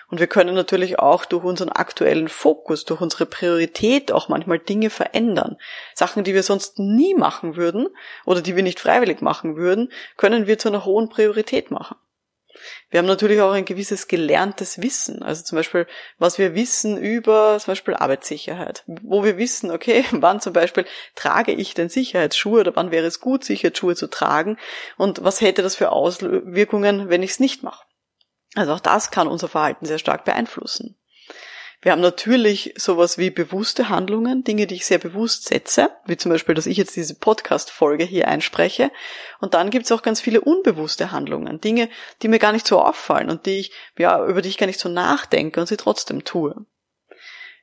Und 0.10 0.20
wir 0.20 0.28
können 0.28 0.56
natürlich 0.56 0.98
auch 0.98 1.26
durch 1.26 1.44
unseren 1.44 1.70
aktuellen 1.70 2.28
Fokus, 2.28 2.86
durch 2.86 3.02
unsere 3.02 3.28
Priorität 3.28 4.12
auch 4.12 4.28
manchmal 4.28 4.58
Dinge 4.58 4.90
verändern. 4.90 5.58
Sachen, 5.94 6.24
die 6.24 6.34
wir 6.34 6.44
sonst 6.44 6.80
nie 6.80 7.14
machen 7.14 7.56
würden 7.56 7.88
oder 8.26 8.42
die 8.42 8.56
wir 8.56 8.64
nicht 8.64 8.80
freiwillig 8.80 9.22
machen 9.22 9.56
würden, 9.56 9.92
können 10.18 10.48
wir 10.48 10.58
zu 10.58 10.70
einer 10.70 10.86
hohen 10.86 11.10
Priorität 11.10 11.70
machen. 11.70 11.98
Wir 12.90 13.00
haben 13.00 13.06
natürlich 13.06 13.42
auch 13.42 13.52
ein 13.52 13.66
gewisses 13.66 14.08
gelerntes 14.08 14.82
Wissen, 14.82 15.24
also 15.24 15.44
zum 15.44 15.56
Beispiel, 15.56 15.88
was 16.18 16.38
wir 16.38 16.56
wissen 16.56 16.98
über 16.98 17.58
zum 17.60 17.72
Beispiel 17.72 17.96
Arbeitssicherheit, 17.96 18.84
wo 18.88 19.24
wir 19.24 19.38
wissen, 19.38 19.72
okay, 19.72 20.06
wann 20.12 20.42
zum 20.42 20.54
Beispiel 20.54 20.86
trage 21.16 21.52
ich 21.52 21.74
denn 21.74 21.90
Sicherheitsschuhe 21.90 22.62
oder 22.62 22.76
wann 22.76 22.92
wäre 22.92 23.08
es 23.08 23.20
gut, 23.20 23.44
Sicherheitsschuhe 23.44 23.96
zu 23.96 24.08
tragen 24.08 24.58
und 24.98 25.24
was 25.24 25.42
hätte 25.42 25.62
das 25.62 25.76
für 25.76 25.92
Auswirkungen, 25.92 27.10
wenn 27.10 27.24
ich 27.24 27.32
es 27.32 27.40
nicht 27.40 27.64
mache. 27.64 27.84
Also 28.56 28.74
auch 28.74 28.80
das 28.80 29.12
kann 29.12 29.28
unser 29.28 29.48
Verhalten 29.48 29.86
sehr 29.86 30.00
stark 30.00 30.26
beeinflussen. 30.26 30.98
Wir 31.82 31.94
haben 31.94 32.02
natürlich 32.02 32.74
sowas 32.76 33.18
wie 33.18 33.30
bewusste 33.30 33.88
Handlungen, 33.88 34.44
Dinge, 34.44 34.68
die 34.68 34.76
ich 34.76 34.86
sehr 34.86 34.98
bewusst 34.98 35.48
setze, 35.48 35.92
wie 36.06 36.18
zum 36.18 36.30
Beispiel, 36.30 36.54
dass 36.54 36.66
ich 36.66 36.76
jetzt 36.76 36.98
diese 36.98 37.16
Podcast-Folge 37.16 38.04
hier 38.04 38.28
einspreche. 38.28 38.92
Und 39.40 39.54
dann 39.54 39.70
gibt 39.70 39.86
es 39.86 39.92
auch 39.94 40.02
ganz 40.02 40.20
viele 40.20 40.42
unbewusste 40.42 41.14
Handlungen, 41.14 41.62
Dinge, 41.62 41.90
die 42.22 42.28
mir 42.28 42.40
gar 42.40 42.52
nicht 42.52 42.68
so 42.68 42.82
auffallen 42.82 43.30
und 43.30 43.46
die 43.46 43.60
ich, 43.60 43.72
ja, 43.98 44.26
über 44.26 44.42
die 44.42 44.50
ich 44.50 44.58
gar 44.58 44.68
nicht 44.68 44.80
so 44.80 44.90
nachdenke 44.90 45.62
und 45.62 45.68
sie 45.68 45.78
trotzdem 45.78 46.26
tue. 46.26 46.66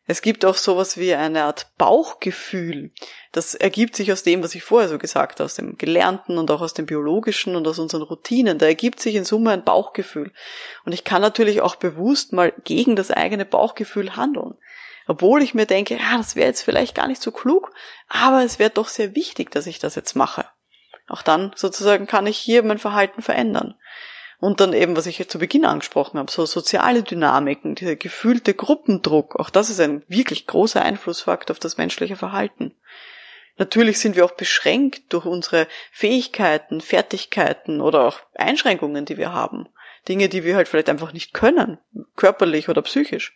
Es 0.08 0.22
gibt 0.22 0.44
auch 0.44 0.54
sowas 0.54 0.98
wie 0.98 1.14
eine 1.14 1.44
Art 1.44 1.66
Bauchgefühl. 1.78 2.92
Das 3.32 3.56
ergibt 3.56 3.96
sich 3.96 4.12
aus 4.12 4.22
dem, 4.22 4.42
was 4.42 4.54
ich 4.54 4.62
vorher 4.62 4.88
so 4.88 4.98
gesagt 4.98 5.40
habe, 5.40 5.44
aus 5.44 5.56
dem 5.56 5.78
Gelernten 5.78 6.38
und 6.38 6.50
auch 6.52 6.60
aus 6.60 6.74
dem 6.74 6.86
Biologischen 6.86 7.56
und 7.56 7.66
aus 7.66 7.80
unseren 7.80 8.02
Routinen. 8.02 8.58
Da 8.58 8.66
ergibt 8.66 9.00
sich 9.00 9.16
in 9.16 9.24
Summe 9.24 9.50
ein 9.50 9.64
Bauchgefühl. 9.64 10.32
Und 10.84 10.92
ich 10.92 11.02
kann 11.02 11.22
natürlich 11.22 11.60
auch 11.60 11.74
bewusst 11.74 12.32
mal 12.32 12.52
gegen 12.62 12.94
das 12.94 13.10
eigene 13.10 13.44
Bauchgefühl 13.44 14.14
handeln. 14.14 14.54
Obwohl 15.08 15.42
ich 15.42 15.54
mir 15.54 15.66
denke, 15.66 15.94
ja, 15.94 16.16
das 16.16 16.36
wäre 16.36 16.48
jetzt 16.48 16.62
vielleicht 16.62 16.94
gar 16.94 17.08
nicht 17.08 17.22
so 17.22 17.32
klug, 17.32 17.72
aber 18.08 18.44
es 18.44 18.58
wäre 18.58 18.70
doch 18.70 18.88
sehr 18.88 19.14
wichtig, 19.14 19.50
dass 19.50 19.66
ich 19.66 19.78
das 19.78 19.96
jetzt 19.96 20.14
mache. 20.14 20.46
Auch 21.08 21.22
dann 21.22 21.52
sozusagen 21.54 22.06
kann 22.06 22.26
ich 22.26 22.38
hier 22.38 22.62
mein 22.62 22.78
Verhalten 22.78 23.22
verändern. 23.22 23.76
Und 24.38 24.60
dann 24.60 24.72
eben, 24.72 24.96
was 24.96 25.06
ich 25.06 25.28
zu 25.28 25.38
Beginn 25.38 25.64
angesprochen 25.64 26.18
habe, 26.18 26.30
so 26.30 26.44
soziale 26.44 27.02
Dynamiken, 27.02 27.74
dieser 27.74 27.96
gefühlte 27.96 28.52
Gruppendruck, 28.54 29.36
auch 29.36 29.50
das 29.50 29.70
ist 29.70 29.80
ein 29.80 30.02
wirklich 30.08 30.46
großer 30.46 30.82
Einflussfaktor 30.82 31.54
auf 31.54 31.60
das 31.60 31.78
menschliche 31.78 32.16
Verhalten. 32.16 32.74
Natürlich 33.58 33.98
sind 33.98 34.16
wir 34.16 34.24
auch 34.24 34.32
beschränkt 34.32 35.12
durch 35.14 35.24
unsere 35.24 35.66
Fähigkeiten, 35.90 36.82
Fertigkeiten 36.82 37.80
oder 37.80 38.06
auch 38.06 38.20
Einschränkungen, 38.34 39.06
die 39.06 39.16
wir 39.16 39.32
haben. 39.32 39.68
Dinge, 40.08 40.28
die 40.28 40.44
wir 40.44 40.56
halt 40.56 40.68
vielleicht 40.68 40.90
einfach 40.90 41.12
nicht 41.12 41.32
können, 41.32 41.78
körperlich 42.16 42.68
oder 42.68 42.82
psychisch. 42.82 43.34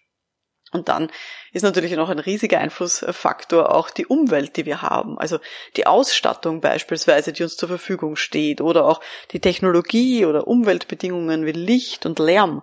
Und 0.72 0.88
dann 0.88 1.10
ist 1.52 1.62
natürlich 1.62 1.92
noch 1.96 2.10
ein 2.10 2.20
riesiger 2.20 2.60
Einflussfaktor 2.60 3.74
auch 3.74 3.90
die 3.90 4.06
Umwelt, 4.06 4.56
die 4.56 4.66
wir 4.66 4.82
haben. 4.82 5.18
Also 5.18 5.38
die 5.76 5.86
Ausstattung 5.86 6.60
beispielsweise, 6.60 7.32
die 7.32 7.42
uns 7.42 7.56
zur 7.56 7.68
Verfügung 7.68 8.14
steht 8.14 8.60
oder 8.60 8.86
auch 8.86 9.00
die 9.32 9.40
Technologie 9.40 10.26
oder 10.26 10.46
Umweltbedingungen 10.46 11.44
wie 11.44 11.52
Licht 11.52 12.06
und 12.06 12.20
Lärm. 12.20 12.62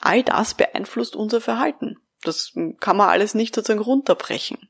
All 0.00 0.22
das 0.22 0.54
beeinflusst 0.54 1.16
unser 1.16 1.40
Verhalten. 1.40 1.96
Das 2.22 2.52
kann 2.80 2.96
man 2.96 3.08
alles 3.08 3.34
nicht 3.34 3.54
sozusagen 3.54 3.80
runterbrechen. 3.80 4.69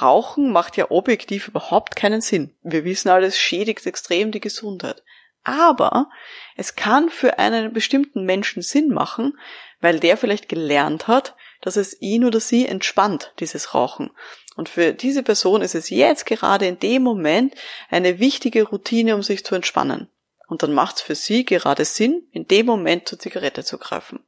Rauchen 0.00 0.50
macht 0.50 0.76
ja 0.76 0.90
objektiv 0.90 1.48
überhaupt 1.48 1.96
keinen 1.96 2.20
Sinn. 2.20 2.56
Wir 2.62 2.84
wissen 2.84 3.10
alles, 3.10 3.38
schädigt 3.38 3.84
extrem 3.86 4.32
die 4.32 4.40
Gesundheit. 4.40 5.02
Aber 5.44 6.08
es 6.56 6.74
kann 6.74 7.10
für 7.10 7.38
einen 7.38 7.72
bestimmten 7.72 8.24
Menschen 8.24 8.62
Sinn 8.62 8.88
machen, 8.88 9.38
weil 9.80 10.00
der 10.00 10.16
vielleicht 10.16 10.48
gelernt 10.48 11.08
hat, 11.08 11.36
dass 11.60 11.76
es 11.76 12.00
ihn 12.00 12.24
oder 12.24 12.40
sie 12.40 12.66
entspannt, 12.66 13.32
dieses 13.38 13.74
Rauchen. 13.74 14.10
Und 14.56 14.68
für 14.70 14.94
diese 14.94 15.22
Person 15.22 15.60
ist 15.60 15.74
es 15.74 15.90
jetzt 15.90 16.24
gerade 16.24 16.66
in 16.66 16.78
dem 16.78 17.02
Moment 17.02 17.54
eine 17.90 18.18
wichtige 18.18 18.64
Routine, 18.64 19.14
um 19.14 19.22
sich 19.22 19.44
zu 19.44 19.54
entspannen. 19.54 20.08
Und 20.48 20.62
dann 20.62 20.72
macht 20.72 20.96
es 20.96 21.02
für 21.02 21.14
sie 21.14 21.44
gerade 21.44 21.84
Sinn, 21.84 22.26
in 22.32 22.46
dem 22.48 22.66
Moment 22.66 23.08
zur 23.08 23.18
Zigarette 23.18 23.62
zu 23.62 23.78
greifen 23.78 24.24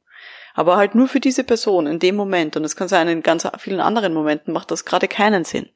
aber 0.59 0.75
halt 0.75 0.93
nur 0.93 1.07
für 1.07 1.21
diese 1.21 1.45
Person 1.45 1.87
in 1.87 1.99
dem 1.99 2.17
Moment. 2.17 2.57
Und 2.57 2.65
es 2.65 2.75
kann 2.75 2.89
sein, 2.89 3.07
in 3.07 3.23
ganz 3.23 3.47
vielen 3.59 3.79
anderen 3.79 4.13
Momenten 4.13 4.53
macht 4.53 4.71
das 4.71 4.83
gerade 4.83 5.07
keinen 5.07 5.45
Sinn. 5.45 5.69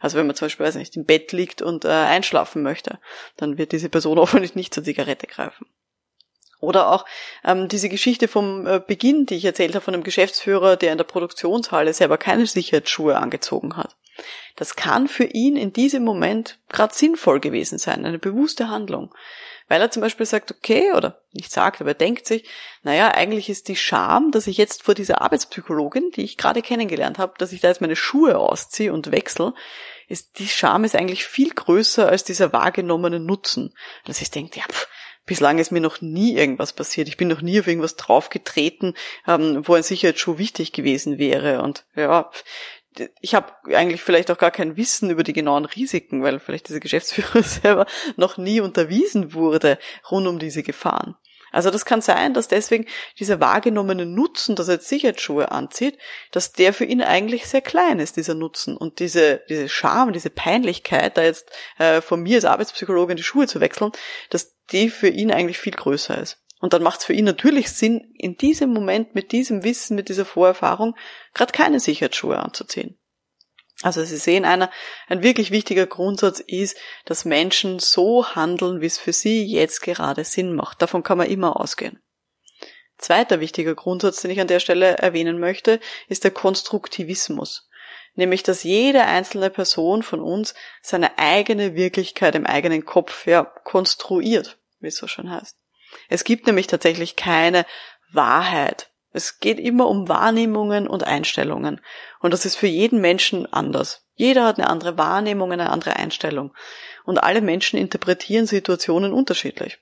Also 0.00 0.18
wenn 0.18 0.26
man 0.26 0.34
zum 0.34 0.46
Beispiel, 0.46 0.66
weiß 0.66 0.74
nicht, 0.74 0.96
im 0.96 1.04
Bett 1.04 1.30
liegt 1.30 1.62
und 1.62 1.84
äh, 1.84 1.88
einschlafen 1.88 2.64
möchte, 2.64 2.98
dann 3.36 3.58
wird 3.58 3.70
diese 3.70 3.88
Person 3.88 4.18
hoffentlich 4.18 4.56
nicht 4.56 4.74
zur 4.74 4.82
Zigarette 4.82 5.28
greifen. 5.28 5.68
Oder 6.58 6.90
auch 6.90 7.04
ähm, 7.44 7.68
diese 7.68 7.88
Geschichte 7.88 8.26
vom 8.26 8.66
äh, 8.66 8.80
Beginn, 8.84 9.24
die 9.24 9.36
ich 9.36 9.44
erzählt 9.44 9.76
habe 9.76 9.84
von 9.84 9.94
einem 9.94 10.02
Geschäftsführer, 10.02 10.74
der 10.74 10.90
in 10.90 10.98
der 10.98 11.04
Produktionshalle 11.04 11.94
selber 11.94 12.18
keine 12.18 12.44
Sicherheitsschuhe 12.48 13.16
angezogen 13.16 13.76
hat. 13.76 13.94
Das 14.56 14.74
kann 14.74 15.06
für 15.06 15.26
ihn 15.26 15.56
in 15.56 15.72
diesem 15.72 16.02
Moment 16.02 16.58
gerade 16.68 16.92
sinnvoll 16.92 17.38
gewesen 17.38 17.78
sein, 17.78 18.04
eine 18.04 18.18
bewusste 18.18 18.68
Handlung 18.68 19.14
weil 19.68 19.80
er 19.80 19.90
zum 19.90 20.02
Beispiel 20.02 20.26
sagt, 20.26 20.50
okay, 20.50 20.92
oder 20.92 21.22
nicht 21.32 21.50
sagt, 21.50 21.80
aber 21.80 21.90
er 21.90 21.94
denkt 21.94 22.26
sich, 22.26 22.44
naja, 22.82 23.08
eigentlich 23.08 23.48
ist 23.48 23.68
die 23.68 23.76
Scham, 23.76 24.30
dass 24.30 24.46
ich 24.46 24.56
jetzt 24.56 24.82
vor 24.82 24.94
dieser 24.94 25.22
Arbeitspsychologin, 25.22 26.10
die 26.14 26.22
ich 26.22 26.36
gerade 26.36 26.62
kennengelernt 26.62 27.18
habe, 27.18 27.34
dass 27.38 27.52
ich 27.52 27.60
da 27.60 27.68
jetzt 27.68 27.80
meine 27.80 27.96
Schuhe 27.96 28.38
ausziehe 28.38 28.92
und 28.92 29.10
wechsle, 29.10 29.54
ist, 30.08 30.38
die 30.38 30.48
Scham 30.48 30.84
ist 30.84 30.94
eigentlich 30.94 31.24
viel 31.24 31.50
größer 31.50 32.08
als 32.08 32.24
dieser 32.24 32.52
wahrgenommene 32.52 33.20
Nutzen. 33.20 33.74
Dass 34.04 34.20
ich 34.20 34.30
denke, 34.30 34.58
ja, 34.58 34.64
pff, 34.70 34.86
bislang 35.26 35.58
ist 35.58 35.72
mir 35.72 35.80
noch 35.80 36.00
nie 36.00 36.36
irgendwas 36.36 36.72
passiert. 36.72 37.08
Ich 37.08 37.16
bin 37.16 37.28
noch 37.28 37.40
nie 37.40 37.60
auf 37.60 37.66
irgendwas 37.66 37.96
draufgetreten, 37.96 38.94
ähm, 39.26 39.66
wo 39.66 39.74
ein 39.74 39.82
Sicherheitsschuh 39.82 40.38
wichtig 40.38 40.72
gewesen 40.72 41.18
wäre. 41.18 41.62
Und 41.62 41.86
ja, 41.94 42.30
ich 43.20 43.34
habe 43.34 43.52
eigentlich 43.74 44.02
vielleicht 44.02 44.30
auch 44.30 44.38
gar 44.38 44.50
kein 44.50 44.76
Wissen 44.76 45.10
über 45.10 45.22
die 45.22 45.32
genauen 45.32 45.64
Risiken, 45.64 46.22
weil 46.22 46.38
vielleicht 46.38 46.68
dieser 46.68 46.80
Geschäftsführer 46.80 47.42
selber 47.42 47.86
noch 48.16 48.36
nie 48.36 48.60
unterwiesen 48.60 49.34
wurde 49.34 49.78
rund 50.10 50.26
um 50.26 50.38
diese 50.38 50.62
Gefahren. 50.62 51.16
Also 51.54 51.70
das 51.70 51.84
kann 51.84 52.00
sein, 52.00 52.34
dass 52.34 52.48
deswegen 52.48 52.86
dieser 53.18 53.38
wahrgenommene 53.38 54.06
Nutzen, 54.06 54.56
dass 54.56 54.66
er 54.66 54.74
jetzt 54.74 54.88
Sicherheitsschuhe 54.88 55.52
anzieht, 55.52 55.98
dass 56.32 56.52
der 56.52 56.74
für 56.74 56.84
ihn 56.84 57.00
eigentlich 57.00 57.46
sehr 57.46 57.60
klein 57.60 58.00
ist, 58.00 58.16
dieser 58.16 58.34
Nutzen. 58.34 58.76
Und 58.76 58.98
diese, 58.98 59.42
diese 59.48 59.68
Scham, 59.68 60.12
diese 60.12 60.30
Peinlichkeit, 60.30 61.16
da 61.16 61.22
jetzt 61.22 61.50
äh, 61.78 62.00
von 62.00 62.20
mir 62.20 62.36
als 62.36 62.44
Arbeitspsychologin 62.44 63.16
die 63.16 63.22
Schuhe 63.22 63.46
zu 63.46 63.60
wechseln, 63.60 63.92
dass 64.30 64.56
die 64.72 64.90
für 64.90 65.08
ihn 65.08 65.30
eigentlich 65.30 65.58
viel 65.58 65.74
größer 65.74 66.20
ist. 66.20 66.43
Und 66.64 66.72
dann 66.72 66.82
macht 66.82 67.00
es 67.00 67.04
für 67.04 67.12
ihn 67.12 67.26
natürlich 67.26 67.70
Sinn, 67.70 68.10
in 68.16 68.38
diesem 68.38 68.72
Moment 68.72 69.14
mit 69.14 69.32
diesem 69.32 69.64
Wissen, 69.64 69.96
mit 69.96 70.08
dieser 70.08 70.24
Vorerfahrung 70.24 70.96
gerade 71.34 71.52
keine 71.52 71.78
Sicherheitsschuhe 71.78 72.38
anzuziehen. 72.38 72.98
Also 73.82 74.02
Sie 74.02 74.16
sehen, 74.16 74.46
einer, 74.46 74.70
ein 75.06 75.22
wirklich 75.22 75.50
wichtiger 75.50 75.86
Grundsatz 75.86 76.40
ist, 76.40 76.78
dass 77.04 77.26
Menschen 77.26 77.80
so 77.80 78.34
handeln, 78.34 78.80
wie 78.80 78.86
es 78.86 78.96
für 78.96 79.12
sie 79.12 79.44
jetzt 79.44 79.82
gerade 79.82 80.24
Sinn 80.24 80.54
macht. 80.54 80.80
Davon 80.80 81.02
kann 81.02 81.18
man 81.18 81.28
immer 81.28 81.60
ausgehen. 81.60 82.02
Zweiter 82.96 83.40
wichtiger 83.40 83.74
Grundsatz, 83.74 84.22
den 84.22 84.30
ich 84.30 84.40
an 84.40 84.48
der 84.48 84.60
Stelle 84.60 84.96
erwähnen 84.96 85.38
möchte, 85.38 85.80
ist 86.08 86.24
der 86.24 86.30
Konstruktivismus. 86.30 87.68
Nämlich, 88.14 88.42
dass 88.42 88.62
jede 88.62 89.02
einzelne 89.04 89.50
Person 89.50 90.02
von 90.02 90.20
uns 90.22 90.54
seine 90.80 91.18
eigene 91.18 91.74
Wirklichkeit 91.74 92.34
im 92.34 92.46
eigenen 92.46 92.86
Kopf 92.86 93.26
ja 93.26 93.44
konstruiert, 93.44 94.56
wie 94.80 94.88
es 94.88 94.96
so 94.96 95.06
schön 95.06 95.30
heißt. 95.30 95.58
Es 96.08 96.24
gibt 96.24 96.46
nämlich 96.46 96.66
tatsächlich 96.66 97.16
keine 97.16 97.66
Wahrheit. 98.10 98.90
Es 99.12 99.38
geht 99.38 99.60
immer 99.60 99.88
um 99.88 100.08
Wahrnehmungen 100.08 100.88
und 100.88 101.04
Einstellungen. 101.04 101.80
Und 102.20 102.32
das 102.32 102.44
ist 102.44 102.56
für 102.56 102.66
jeden 102.66 103.00
Menschen 103.00 103.52
anders. 103.52 104.06
Jeder 104.14 104.44
hat 104.44 104.58
eine 104.58 104.68
andere 104.68 104.98
Wahrnehmung, 104.98 105.52
eine 105.52 105.70
andere 105.70 105.96
Einstellung. 105.96 106.54
Und 107.04 107.18
alle 107.18 107.40
Menschen 107.40 107.78
interpretieren 107.78 108.46
Situationen 108.46 109.12
unterschiedlich. 109.12 109.78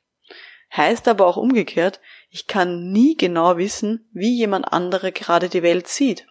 Heißt 0.75 1.09
aber 1.09 1.27
auch 1.27 1.37
umgekehrt, 1.37 2.01
ich 2.31 2.47
kann 2.47 2.93
nie 2.93 3.17
genau 3.17 3.59
wissen, 3.59 4.09
wie 4.13 4.37
jemand 4.37 4.73
andere 4.73 5.13
gerade 5.13 5.49
die 5.49 5.63
Welt 5.63 5.89
sieht. 5.89 6.27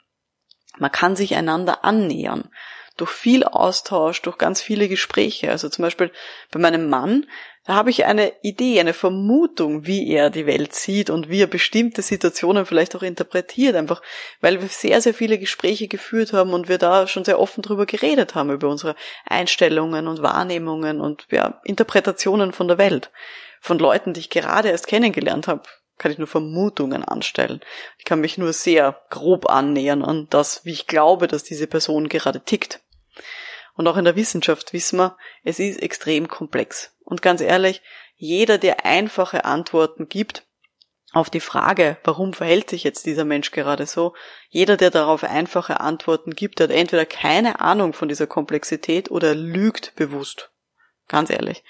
Man 0.77 0.91
kann 0.91 1.15
sich 1.15 1.35
einander 1.35 1.83
annähern 1.85 2.49
durch 2.97 3.11
viel 3.11 3.43
Austausch, 3.43 4.21
durch 4.21 4.37
ganz 4.37 4.61
viele 4.61 4.87
Gespräche. 4.87 5.49
Also 5.49 5.69
zum 5.69 5.83
Beispiel 5.83 6.11
bei 6.51 6.59
meinem 6.59 6.89
Mann, 6.89 7.25
da 7.63 7.75
habe 7.75 7.91
ich 7.91 8.05
eine 8.05 8.33
Idee, 8.41 8.79
eine 8.79 8.93
Vermutung, 8.93 9.85
wie 9.85 10.09
er 10.09 10.31
die 10.31 10.47
Welt 10.47 10.73
sieht 10.73 11.11
und 11.11 11.29
wie 11.29 11.41
er 11.41 11.47
bestimmte 11.47 12.01
Situationen 12.01 12.65
vielleicht 12.65 12.95
auch 12.95 13.03
interpretiert, 13.03 13.75
einfach 13.75 14.01
weil 14.39 14.61
wir 14.61 14.67
sehr, 14.67 14.99
sehr 14.99 15.13
viele 15.13 15.37
Gespräche 15.37 15.87
geführt 15.87 16.33
haben 16.33 16.53
und 16.53 16.69
wir 16.69 16.79
da 16.79 17.05
schon 17.05 17.23
sehr 17.23 17.39
offen 17.39 17.61
drüber 17.61 17.85
geredet 17.85 18.33
haben, 18.33 18.49
über 18.49 18.67
unsere 18.67 18.95
Einstellungen 19.25 20.07
und 20.07 20.23
Wahrnehmungen 20.23 20.99
und 21.01 21.27
ja, 21.29 21.61
Interpretationen 21.63 22.51
von 22.51 22.67
der 22.67 22.79
Welt. 22.79 23.11
Von 23.59 23.77
Leuten, 23.77 24.13
die 24.13 24.21
ich 24.21 24.31
gerade 24.31 24.69
erst 24.69 24.87
kennengelernt 24.87 25.47
habe, 25.47 25.61
kann 25.99 26.11
ich 26.11 26.17
nur 26.17 26.27
Vermutungen 26.27 27.05
anstellen. 27.05 27.61
Ich 27.99 28.05
kann 28.05 28.21
mich 28.21 28.39
nur 28.39 28.53
sehr 28.53 28.99
grob 29.11 29.51
annähern 29.51 30.03
an 30.03 30.25
das, 30.31 30.65
wie 30.65 30.71
ich 30.71 30.87
glaube, 30.87 31.27
dass 31.27 31.43
diese 31.43 31.67
Person 31.67 32.09
gerade 32.09 32.41
tickt. 32.41 32.81
Und 33.75 33.87
auch 33.87 33.97
in 33.97 34.05
der 34.05 34.15
Wissenschaft 34.15 34.73
wissen 34.73 34.99
wir, 34.99 35.17
es 35.43 35.59
ist 35.59 35.81
extrem 35.81 36.27
komplex. 36.27 36.95
Und 37.03 37.21
ganz 37.21 37.41
ehrlich, 37.41 37.81
jeder, 38.15 38.57
der 38.57 38.85
einfache 38.85 39.45
Antworten 39.45 40.07
gibt 40.07 40.45
auf 41.13 41.29
die 41.29 41.39
Frage, 41.39 41.97
warum 42.03 42.33
verhält 42.33 42.69
sich 42.69 42.83
jetzt 42.83 43.05
dieser 43.05 43.25
Mensch 43.25 43.51
gerade 43.51 43.85
so, 43.85 44.13
jeder, 44.49 44.77
der 44.77 44.91
darauf 44.91 45.23
einfache 45.23 45.79
Antworten 45.79 46.31
gibt, 46.31 46.61
hat 46.61 46.71
entweder 46.71 47.05
keine 47.05 47.59
Ahnung 47.59 47.93
von 47.93 48.07
dieser 48.07 48.27
Komplexität 48.27 49.11
oder 49.11 49.35
lügt 49.35 49.93
bewusst. 49.95 50.51
Ganz 51.07 51.29
ehrlich. 51.29 51.63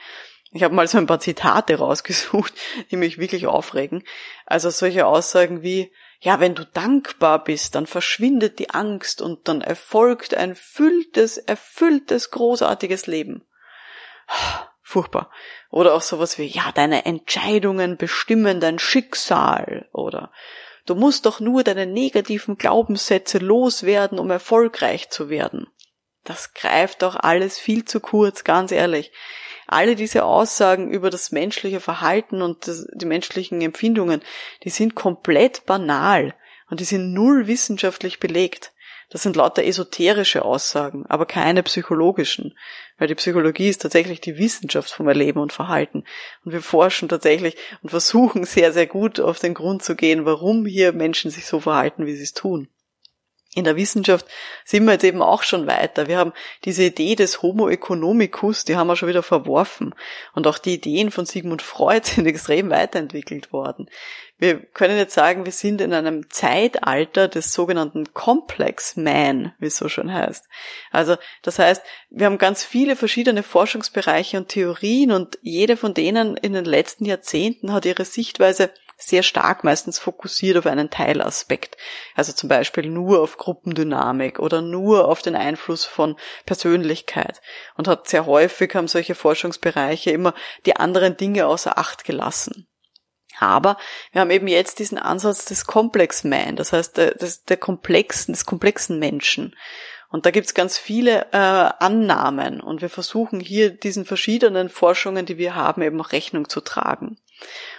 Ich 0.52 0.64
habe 0.64 0.76
mal 0.76 0.88
so 0.88 0.98
ein 0.98 1.08
paar 1.08 1.20
Zitate 1.20 1.76
rausgesucht, 1.76 2.54
die 2.92 2.98
mich 2.98 3.18
wirklich 3.18 3.48
aufregen. 3.48 4.04
Also 4.46 4.70
solche 4.70 5.08
Aussagen 5.08 5.64
wie, 5.64 5.92
ja, 6.24 6.40
wenn 6.40 6.54
du 6.54 6.66
dankbar 6.66 7.44
bist, 7.44 7.74
dann 7.74 7.88
verschwindet 7.88 8.60
die 8.60 8.70
Angst 8.70 9.24
und 9.24 9.48
dann 9.48 9.62
erfolgt 9.62 10.36
ein 10.36 10.54
fülltes, 10.56 11.40
erfülltes, 11.40 12.30
großartiges 12.30 13.08
Leben. 13.08 13.44
Furchtbar. 14.84 15.32
Oder 15.72 15.96
auch 15.96 16.02
sowas 16.02 16.38
wie, 16.38 16.46
ja, 16.46 16.72
deine 16.74 17.06
Entscheidungen 17.06 17.98
bestimmen 17.98 18.60
dein 18.60 18.78
Schicksal 18.78 19.90
oder 19.94 20.32
du 20.86 20.94
musst 20.94 21.26
doch 21.26 21.40
nur 21.40 21.64
deine 21.64 21.88
negativen 21.88 22.56
Glaubenssätze 22.56 23.40
loswerden, 23.40 24.20
um 24.20 24.30
erfolgreich 24.30 25.10
zu 25.10 25.30
werden. 25.30 25.68
Das 26.24 26.54
greift 26.54 27.02
doch 27.02 27.16
alles 27.16 27.58
viel 27.58 27.86
zu 27.86 28.00
kurz, 28.00 28.44
ganz 28.44 28.72
ehrlich. 28.72 29.12
Alle 29.72 29.96
diese 29.96 30.26
Aussagen 30.26 30.92
über 30.92 31.10
das 31.10 31.32
menschliche 31.32 31.80
Verhalten 31.80 32.42
und 32.42 32.68
das, 32.68 32.88
die 32.94 33.06
menschlichen 33.06 33.62
Empfindungen, 33.62 34.22
die 34.64 34.70
sind 34.70 34.96
komplett 34.96 35.66
banal 35.66 36.34
und 36.70 36.80
die 36.80 36.86
sind 36.86 37.14
null 37.14 37.48
wissenschaftlich 37.48 38.20
belegt. 38.20 38.74
Das 39.10 39.24
sind 39.24 39.36
lauter 39.36 39.64
esoterische 39.64 40.44
Aussagen, 40.44 41.06
aber 41.08 41.26
keine 41.26 41.64
psychologischen, 41.64 42.58
weil 42.98 43.08
die 43.08 43.16
Psychologie 43.16 43.70
ist 43.70 43.82
tatsächlich 43.82 44.22
die 44.22 44.38
Wissenschaft 44.38 44.92
vom 44.92 45.08
Erleben 45.08 45.40
und 45.40 45.52
Verhalten. 45.52 46.06
Und 46.46 46.52
wir 46.52 46.62
forschen 46.62 47.10
tatsächlich 47.10 47.58
und 47.82 47.90
versuchen 47.90 48.46
sehr, 48.46 48.72
sehr 48.72 48.88
gut 48.88 49.20
auf 49.20 49.40
den 49.40 49.54
Grund 49.54 49.84
zu 49.84 49.96
gehen, 49.96 50.26
warum 50.26 50.66
hier 50.66 50.94
Menschen 50.94 51.32
sich 51.32 51.46
so 51.46 51.60
verhalten, 51.60 52.06
wie 52.06 52.16
sie 52.16 52.24
es 52.24 52.34
tun 52.34 52.70
in 53.54 53.66
der 53.66 53.76
Wissenschaft 53.76 54.26
sind 54.64 54.86
wir 54.86 54.94
jetzt 54.94 55.04
eben 55.04 55.22
auch 55.22 55.44
schon 55.44 55.68
weiter. 55.68 56.08
Wir 56.08 56.18
haben 56.18 56.32
diese 56.64 56.84
Idee 56.84 57.16
des 57.16 57.42
Homo 57.42 57.68
economicus, 57.68 58.64
die 58.64 58.78
haben 58.78 58.88
wir 58.88 58.96
schon 58.96 59.10
wieder 59.10 59.24
verworfen. 59.24 59.94
Und 60.34 60.48
auch 60.48 60.58
die 60.58 60.76
Ideen 60.76 61.12
von 61.12 61.26
Sigmund 61.26 61.62
Freud 61.62 62.04
sind 62.06 62.26
extrem 62.26 62.70
weiterentwickelt 62.70 63.52
worden. 63.52 63.90
Wir 64.38 64.58
können 64.58 64.98
jetzt 64.98 65.14
sagen, 65.14 65.46
wir 65.46 65.52
sind 65.52 65.82
in 65.82 65.94
einem 65.94 66.30
Zeitalter 66.30 67.28
des 67.28 67.54
sogenannten 67.54 68.14
Complex 68.14 68.96
Man, 68.96 69.54
wie 69.60 69.68
es 69.68 69.78
so 69.78 69.90
schon 69.90 70.12
heißt. 70.12 70.46
Also, 70.90 71.18
das 71.44 71.60
heißt, 71.60 71.84
wir 72.10 72.26
haben 72.26 72.40
ganz 72.40 72.64
viele 72.64 72.96
verschiedene 72.96 73.44
Forschungsbereiche 73.44 74.38
und 74.38 74.48
Theorien 74.48 75.12
und 75.12 75.38
jede 75.42 75.78
von 75.78 75.94
denen 75.94 76.38
in 76.38 76.54
den 76.54 76.66
letzten 76.66 77.06
Jahrzehnten 77.06 77.72
hat 77.72 77.86
ihre 77.86 78.06
Sichtweise 78.06 78.72
sehr 79.02 79.24
stark 79.24 79.64
meistens 79.64 80.00
fokussiert 80.00 80.58
auf 80.58 80.66
einen 80.66 80.90
Teilaspekt. 80.90 81.78
Also 82.16 82.34
zum 82.34 82.50
Beispiel 82.50 82.88
nur 82.88 83.22
auf 83.22 83.38
Gruppendynamik 83.38 84.40
oder 84.40 84.62
nur 84.62 85.08
auf 85.08 85.22
den 85.22 85.36
Einfluss 85.36 85.86
von 85.86 86.16
Persönlichkeit. 86.46 87.42
Und 87.76 87.88
hat 87.88 88.08
sehr 88.08 88.26
häufig 88.26 88.74
haben 88.76 88.88
solche 88.88 89.16
Forschungsbereiche 89.16 90.12
immer 90.12 90.34
die 90.66 90.76
anderen 90.76 91.18
Dinge 91.18 91.48
außer 91.48 91.78
Acht 91.78 92.04
gelassen. 92.04 92.68
Aber 93.40 93.78
wir 94.12 94.22
haben 94.22 94.32
eben 94.32 94.48
jetzt 94.48 94.80
diesen 94.80 95.00
Ansatz 95.00 95.46
des 95.46 95.66
Complex 95.66 96.24
Man, 96.24 96.56
das 96.56 96.74
heißt 96.74 96.98
der, 96.98 97.16
des, 97.16 97.44
der 97.44 97.58
komplexen, 97.58 98.34
des 98.34 98.46
komplexen 98.46 99.00
Menschen. 99.00 99.56
Und 100.10 100.26
da 100.26 100.32
gibt's 100.32 100.54
ganz 100.54 100.78
viele 100.78 101.28
äh, 101.32 101.38
Annahmen 101.38 102.60
und 102.60 102.82
wir 102.82 102.90
versuchen 102.90 103.40
hier 103.40 103.72
diesen 103.72 104.04
verschiedenen 104.06 104.68
Forschungen, 104.68 105.26
die 105.26 105.38
wir 105.38 105.56
haben, 105.56 105.82
eben 105.82 106.00
auch 106.02 106.12
Rechnung 106.12 106.50
zu 106.50 106.60
tragen. 106.60 107.18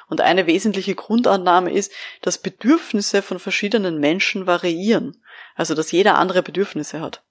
Und 0.09 0.21
eine 0.21 0.47
wesentliche 0.47 0.95
Grundannahme 0.95 1.73
ist, 1.73 1.93
dass 2.21 2.39
Bedürfnisse 2.39 3.23
von 3.23 3.39
verschiedenen 3.39 3.99
Menschen 3.99 4.47
variieren. 4.47 5.23
Also 5.55 5.75
dass 5.75 5.93
jeder 5.93 6.17
andere 6.17 6.43
Bedürfnisse 6.43 7.01
hat. 7.01 7.23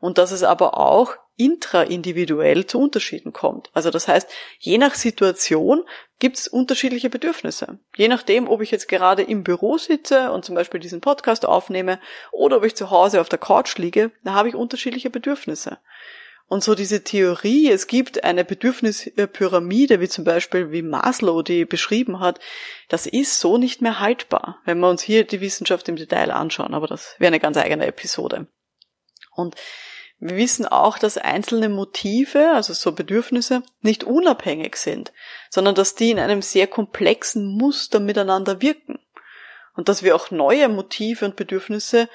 Und 0.00 0.18
dass 0.18 0.30
es 0.30 0.42
aber 0.42 0.78
auch 0.78 1.14
intraindividuell 1.36 2.66
zu 2.66 2.80
Unterschieden 2.80 3.32
kommt. 3.32 3.70
Also 3.72 3.90
das 3.90 4.06
heißt, 4.06 4.30
je 4.58 4.78
nach 4.78 4.94
Situation 4.94 5.84
gibt 6.20 6.38
es 6.38 6.46
unterschiedliche 6.46 7.10
Bedürfnisse. 7.10 7.78
Je 7.96 8.06
nachdem, 8.08 8.48
ob 8.48 8.60
ich 8.60 8.70
jetzt 8.70 8.88
gerade 8.88 9.22
im 9.22 9.42
Büro 9.42 9.76
sitze 9.78 10.30
und 10.30 10.44
zum 10.44 10.54
Beispiel 10.54 10.78
diesen 10.78 11.00
Podcast 11.00 11.44
aufnehme 11.44 11.98
oder 12.30 12.58
ob 12.58 12.64
ich 12.64 12.76
zu 12.76 12.90
Hause 12.90 13.20
auf 13.20 13.28
der 13.28 13.40
Couch 13.40 13.76
liege, 13.78 14.12
da 14.22 14.34
habe 14.34 14.48
ich 14.48 14.54
unterschiedliche 14.54 15.10
Bedürfnisse. 15.10 15.78
Und 16.46 16.62
so 16.62 16.74
diese 16.74 17.02
Theorie, 17.02 17.70
es 17.70 17.86
gibt 17.86 18.22
eine 18.22 18.44
Bedürfnispyramide, 18.44 20.00
wie 20.00 20.08
zum 20.08 20.24
Beispiel 20.24 20.70
wie 20.70 20.82
Maslow 20.82 21.42
die 21.42 21.64
beschrieben 21.64 22.20
hat, 22.20 22.38
das 22.88 23.06
ist 23.06 23.40
so 23.40 23.56
nicht 23.56 23.80
mehr 23.80 23.98
haltbar, 23.98 24.60
wenn 24.64 24.78
wir 24.78 24.90
uns 24.90 25.02
hier 25.02 25.24
die 25.24 25.40
Wissenschaft 25.40 25.88
im 25.88 25.96
Detail 25.96 26.30
anschauen. 26.30 26.74
Aber 26.74 26.86
das 26.86 27.16
wäre 27.18 27.28
eine 27.28 27.40
ganz 27.40 27.56
eigene 27.56 27.86
Episode. 27.86 28.46
Und 29.34 29.56
wir 30.20 30.36
wissen 30.36 30.66
auch, 30.66 30.98
dass 30.98 31.18
einzelne 31.18 31.68
Motive, 31.68 32.52
also 32.52 32.72
so 32.72 32.92
Bedürfnisse, 32.92 33.62
nicht 33.80 34.04
unabhängig 34.04 34.76
sind, 34.76 35.12
sondern 35.50 35.74
dass 35.74 35.96
die 35.96 36.10
in 36.10 36.18
einem 36.18 36.40
sehr 36.40 36.66
komplexen 36.66 37.56
Muster 37.56 38.00
miteinander 38.00 38.62
wirken. 38.62 38.98
Und 39.76 39.88
dass 39.88 40.04
wir 40.04 40.14
auch 40.14 40.30
neue 40.30 40.68
Motive 40.68 41.24
und 41.24 41.36
Bedürfnisse 41.36 42.08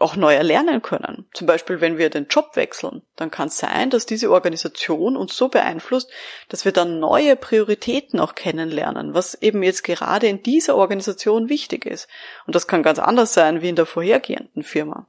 auch 0.00 0.16
neu 0.16 0.34
erlernen 0.34 0.82
können. 0.82 1.26
Zum 1.32 1.46
Beispiel, 1.46 1.80
wenn 1.80 1.98
wir 1.98 2.10
den 2.10 2.26
Job 2.28 2.54
wechseln, 2.54 3.02
dann 3.16 3.30
kann 3.30 3.48
es 3.48 3.58
sein, 3.58 3.90
dass 3.90 4.06
diese 4.06 4.30
Organisation 4.30 5.16
uns 5.16 5.36
so 5.36 5.48
beeinflusst, 5.48 6.10
dass 6.48 6.64
wir 6.64 6.72
dann 6.72 7.00
neue 7.00 7.36
Prioritäten 7.36 8.20
auch 8.20 8.34
kennenlernen, 8.34 9.14
was 9.14 9.34
eben 9.34 9.62
jetzt 9.62 9.84
gerade 9.84 10.26
in 10.26 10.42
dieser 10.42 10.76
Organisation 10.76 11.48
wichtig 11.48 11.86
ist. 11.86 12.08
Und 12.46 12.54
das 12.54 12.66
kann 12.66 12.82
ganz 12.82 12.98
anders 12.98 13.34
sein 13.34 13.62
wie 13.62 13.68
in 13.68 13.76
der 13.76 13.86
vorhergehenden 13.86 14.62
Firma. 14.62 15.06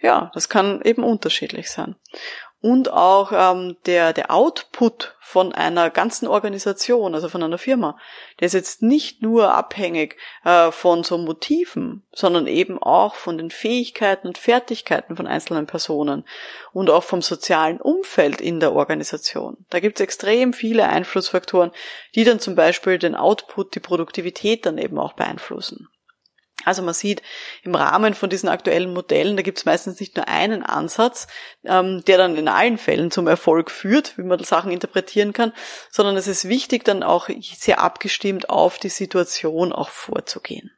Ja, 0.00 0.30
das 0.34 0.48
kann 0.48 0.80
eben 0.82 1.04
unterschiedlich 1.04 1.70
sein 1.70 1.96
und 2.60 2.92
auch 2.92 3.32
ähm, 3.32 3.76
der, 3.86 4.12
der 4.12 4.30
Output 4.30 5.16
von 5.20 5.52
einer 5.52 5.90
ganzen 5.90 6.26
Organisation, 6.26 7.14
also 7.14 7.28
von 7.28 7.42
einer 7.42 7.56
Firma, 7.56 7.96
der 8.38 8.46
ist 8.46 8.52
jetzt 8.52 8.82
nicht 8.82 9.22
nur 9.22 9.54
abhängig 9.54 10.16
äh, 10.44 10.70
von 10.70 11.04
so 11.04 11.16
Motiven, 11.16 12.02
sondern 12.12 12.46
eben 12.46 12.82
auch 12.82 13.14
von 13.14 13.38
den 13.38 13.50
Fähigkeiten 13.50 14.26
und 14.26 14.38
Fertigkeiten 14.38 15.16
von 15.16 15.26
einzelnen 15.26 15.66
Personen 15.66 16.24
und 16.72 16.90
auch 16.90 17.04
vom 17.04 17.22
sozialen 17.22 17.80
Umfeld 17.80 18.40
in 18.40 18.60
der 18.60 18.72
Organisation. 18.72 19.64
Da 19.70 19.80
gibt 19.80 19.98
es 19.98 20.04
extrem 20.04 20.52
viele 20.52 20.88
Einflussfaktoren, 20.88 21.70
die 22.14 22.24
dann 22.24 22.40
zum 22.40 22.56
Beispiel 22.56 22.98
den 22.98 23.14
Output, 23.14 23.74
die 23.74 23.80
Produktivität 23.80 24.66
dann 24.66 24.76
eben 24.76 24.98
auch 24.98 25.12
beeinflussen. 25.14 25.88
Also 26.64 26.82
man 26.82 26.94
sieht 26.94 27.22
im 27.62 27.74
Rahmen 27.74 28.14
von 28.14 28.30
diesen 28.30 28.48
aktuellen 28.48 28.92
Modellen, 28.92 29.36
da 29.36 29.42
gibt 29.42 29.58
es 29.58 29.64
meistens 29.64 29.98
nicht 30.00 30.16
nur 30.16 30.28
einen 30.28 30.62
Ansatz, 30.62 31.26
ähm, 31.64 32.04
der 32.06 32.18
dann 32.18 32.36
in 32.36 32.48
allen 32.48 32.78
Fällen 32.78 33.10
zum 33.10 33.26
Erfolg 33.26 33.70
führt, 33.70 34.18
wie 34.18 34.22
man 34.22 34.42
Sachen 34.44 34.70
interpretieren 34.70 35.32
kann, 35.32 35.52
sondern 35.90 36.16
es 36.16 36.26
ist 36.26 36.48
wichtig, 36.48 36.84
dann 36.84 37.02
auch 37.02 37.28
sehr 37.40 37.80
abgestimmt 37.80 38.50
auf 38.50 38.78
die 38.78 38.88
Situation 38.88 39.72
auch 39.72 39.88
vorzugehen. 39.90 40.70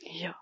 Ja. 0.00 0.41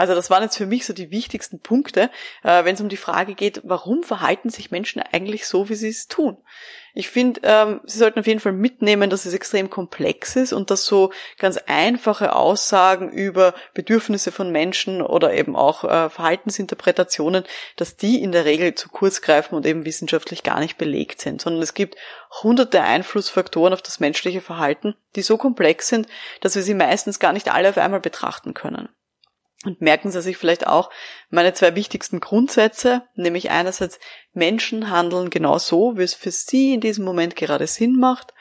Also 0.00 0.14
das 0.14 0.30
waren 0.30 0.42
jetzt 0.42 0.56
für 0.56 0.64
mich 0.64 0.86
so 0.86 0.94
die 0.94 1.10
wichtigsten 1.10 1.60
Punkte, 1.60 2.08
äh, 2.42 2.64
wenn 2.64 2.74
es 2.74 2.80
um 2.80 2.88
die 2.88 2.96
Frage 2.96 3.34
geht, 3.34 3.60
warum 3.64 4.02
verhalten 4.02 4.48
sich 4.48 4.70
Menschen 4.70 5.02
eigentlich 5.02 5.46
so, 5.46 5.68
wie 5.68 5.74
sie 5.74 5.90
es 5.90 6.08
tun. 6.08 6.38
Ich 6.94 7.10
finde, 7.10 7.42
ähm, 7.44 7.82
sie 7.84 7.98
sollten 7.98 8.18
auf 8.18 8.26
jeden 8.26 8.40
Fall 8.40 8.52
mitnehmen, 8.52 9.10
dass 9.10 9.26
es 9.26 9.34
extrem 9.34 9.68
komplex 9.68 10.36
ist 10.36 10.54
und 10.54 10.70
dass 10.70 10.86
so 10.86 11.12
ganz 11.36 11.58
einfache 11.66 12.34
Aussagen 12.34 13.10
über 13.10 13.52
Bedürfnisse 13.74 14.32
von 14.32 14.50
Menschen 14.50 15.02
oder 15.02 15.34
eben 15.34 15.54
auch 15.54 15.84
äh, 15.84 16.08
Verhaltensinterpretationen, 16.08 17.44
dass 17.76 17.98
die 17.98 18.22
in 18.22 18.32
der 18.32 18.46
Regel 18.46 18.74
zu 18.76 18.88
kurz 18.88 19.20
greifen 19.20 19.54
und 19.54 19.66
eben 19.66 19.84
wissenschaftlich 19.84 20.42
gar 20.42 20.60
nicht 20.60 20.78
belegt 20.78 21.20
sind, 21.20 21.42
sondern 21.42 21.60
es 21.60 21.74
gibt 21.74 21.96
hunderte 22.42 22.80
Einflussfaktoren 22.80 23.74
auf 23.74 23.82
das 23.82 24.00
menschliche 24.00 24.40
Verhalten, 24.40 24.94
die 25.14 25.22
so 25.22 25.36
komplex 25.36 25.88
sind, 25.88 26.08
dass 26.40 26.54
wir 26.56 26.62
sie 26.62 26.72
meistens 26.72 27.18
gar 27.18 27.34
nicht 27.34 27.52
alle 27.52 27.68
auf 27.68 27.76
einmal 27.76 28.00
betrachten 28.00 28.54
können. 28.54 28.88
Und 29.64 29.82
merken 29.82 30.10
Sie 30.10 30.22
sich 30.22 30.38
vielleicht 30.38 30.66
auch 30.66 30.90
meine 31.28 31.52
zwei 31.52 31.74
wichtigsten 31.74 32.20
Grundsätze, 32.20 33.02
nämlich 33.14 33.50
einerseits 33.50 33.98
Menschen 34.32 34.90
handeln 34.90 35.28
genau 35.28 35.58
so, 35.58 35.98
wie 35.98 36.02
es 36.02 36.14
für 36.14 36.30
Sie 36.30 36.72
in 36.72 36.80
diesem 36.80 37.04
Moment 37.04 37.36
gerade 37.36 37.66
Sinn 37.66 37.96
macht. 37.96 38.32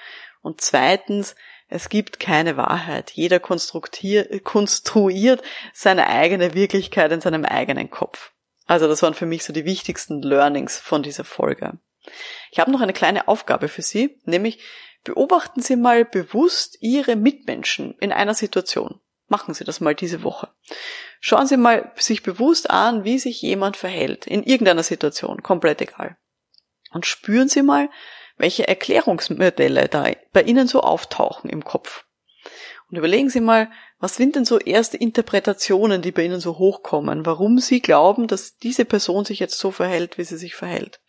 Und 0.41 0.61
zweitens, 0.61 1.35
es 1.67 1.89
gibt 1.89 2.19
keine 2.19 2.55
Wahrheit. 2.55 3.11
Jeder 3.11 3.39
konstruiert 3.39 5.43
seine 5.73 6.07
eigene 6.07 6.53
Wirklichkeit 6.53 7.11
in 7.11 7.21
seinem 7.21 7.43
eigenen 7.43 7.89
Kopf. 7.89 8.31
Also 8.65 8.87
das 8.87 9.01
waren 9.01 9.13
für 9.13 9.25
mich 9.25 9.43
so 9.43 9.51
die 9.51 9.65
wichtigsten 9.65 10.21
Learnings 10.21 10.79
von 10.79 11.03
dieser 11.03 11.25
Folge. 11.25 11.79
Ich 12.51 12.59
habe 12.59 12.71
noch 12.71 12.81
eine 12.81 12.93
kleine 12.93 13.27
Aufgabe 13.27 13.67
für 13.67 13.81
Sie, 13.81 14.17
nämlich 14.23 14.59
beobachten 15.03 15.61
Sie 15.61 15.75
mal 15.75 16.05
bewusst 16.05 16.77
Ihre 16.79 17.15
Mitmenschen 17.15 17.95
in 17.99 18.11
einer 18.11 18.33
Situation. 18.33 19.01
Machen 19.29 19.53
Sie 19.53 19.63
das 19.63 19.79
mal 19.79 19.95
diese 19.95 20.23
Woche. 20.23 20.49
Schauen 21.21 21.47
Sie 21.47 21.57
mal 21.57 21.91
sich 21.95 22.23
bewusst 22.23 22.69
an, 22.69 23.03
wie 23.03 23.19
sich 23.19 23.41
jemand 23.41 23.77
verhält 23.77 24.27
in 24.27 24.43
irgendeiner 24.43 24.83
Situation, 24.83 25.43
komplett 25.43 25.81
egal. 25.81 26.17
Und 26.91 27.05
spüren 27.05 27.47
Sie 27.47 27.61
mal, 27.61 27.89
welche 28.37 28.67
Erklärungsmodelle 28.67 29.87
da 29.87 30.07
bei 30.33 30.41
Ihnen 30.41 30.67
so 30.67 30.81
auftauchen 30.81 31.49
im 31.49 31.63
Kopf. 31.63 32.05
Und 32.89 32.97
überlegen 32.97 33.29
Sie 33.29 33.41
mal, 33.41 33.69
was 33.99 34.15
sind 34.15 34.35
denn 34.35 34.45
so 34.45 34.57
erste 34.57 34.97
Interpretationen, 34.97 36.01
die 36.01 36.11
bei 36.11 36.23
Ihnen 36.23 36.39
so 36.39 36.57
hochkommen, 36.57 37.25
warum 37.25 37.59
Sie 37.59 37.81
glauben, 37.81 38.27
dass 38.27 38.57
diese 38.57 38.85
Person 38.85 39.25
sich 39.25 39.39
jetzt 39.39 39.59
so 39.59 39.71
verhält, 39.71 40.17
wie 40.17 40.23
sie 40.23 40.37
sich 40.37 40.55
verhält. 40.55 41.01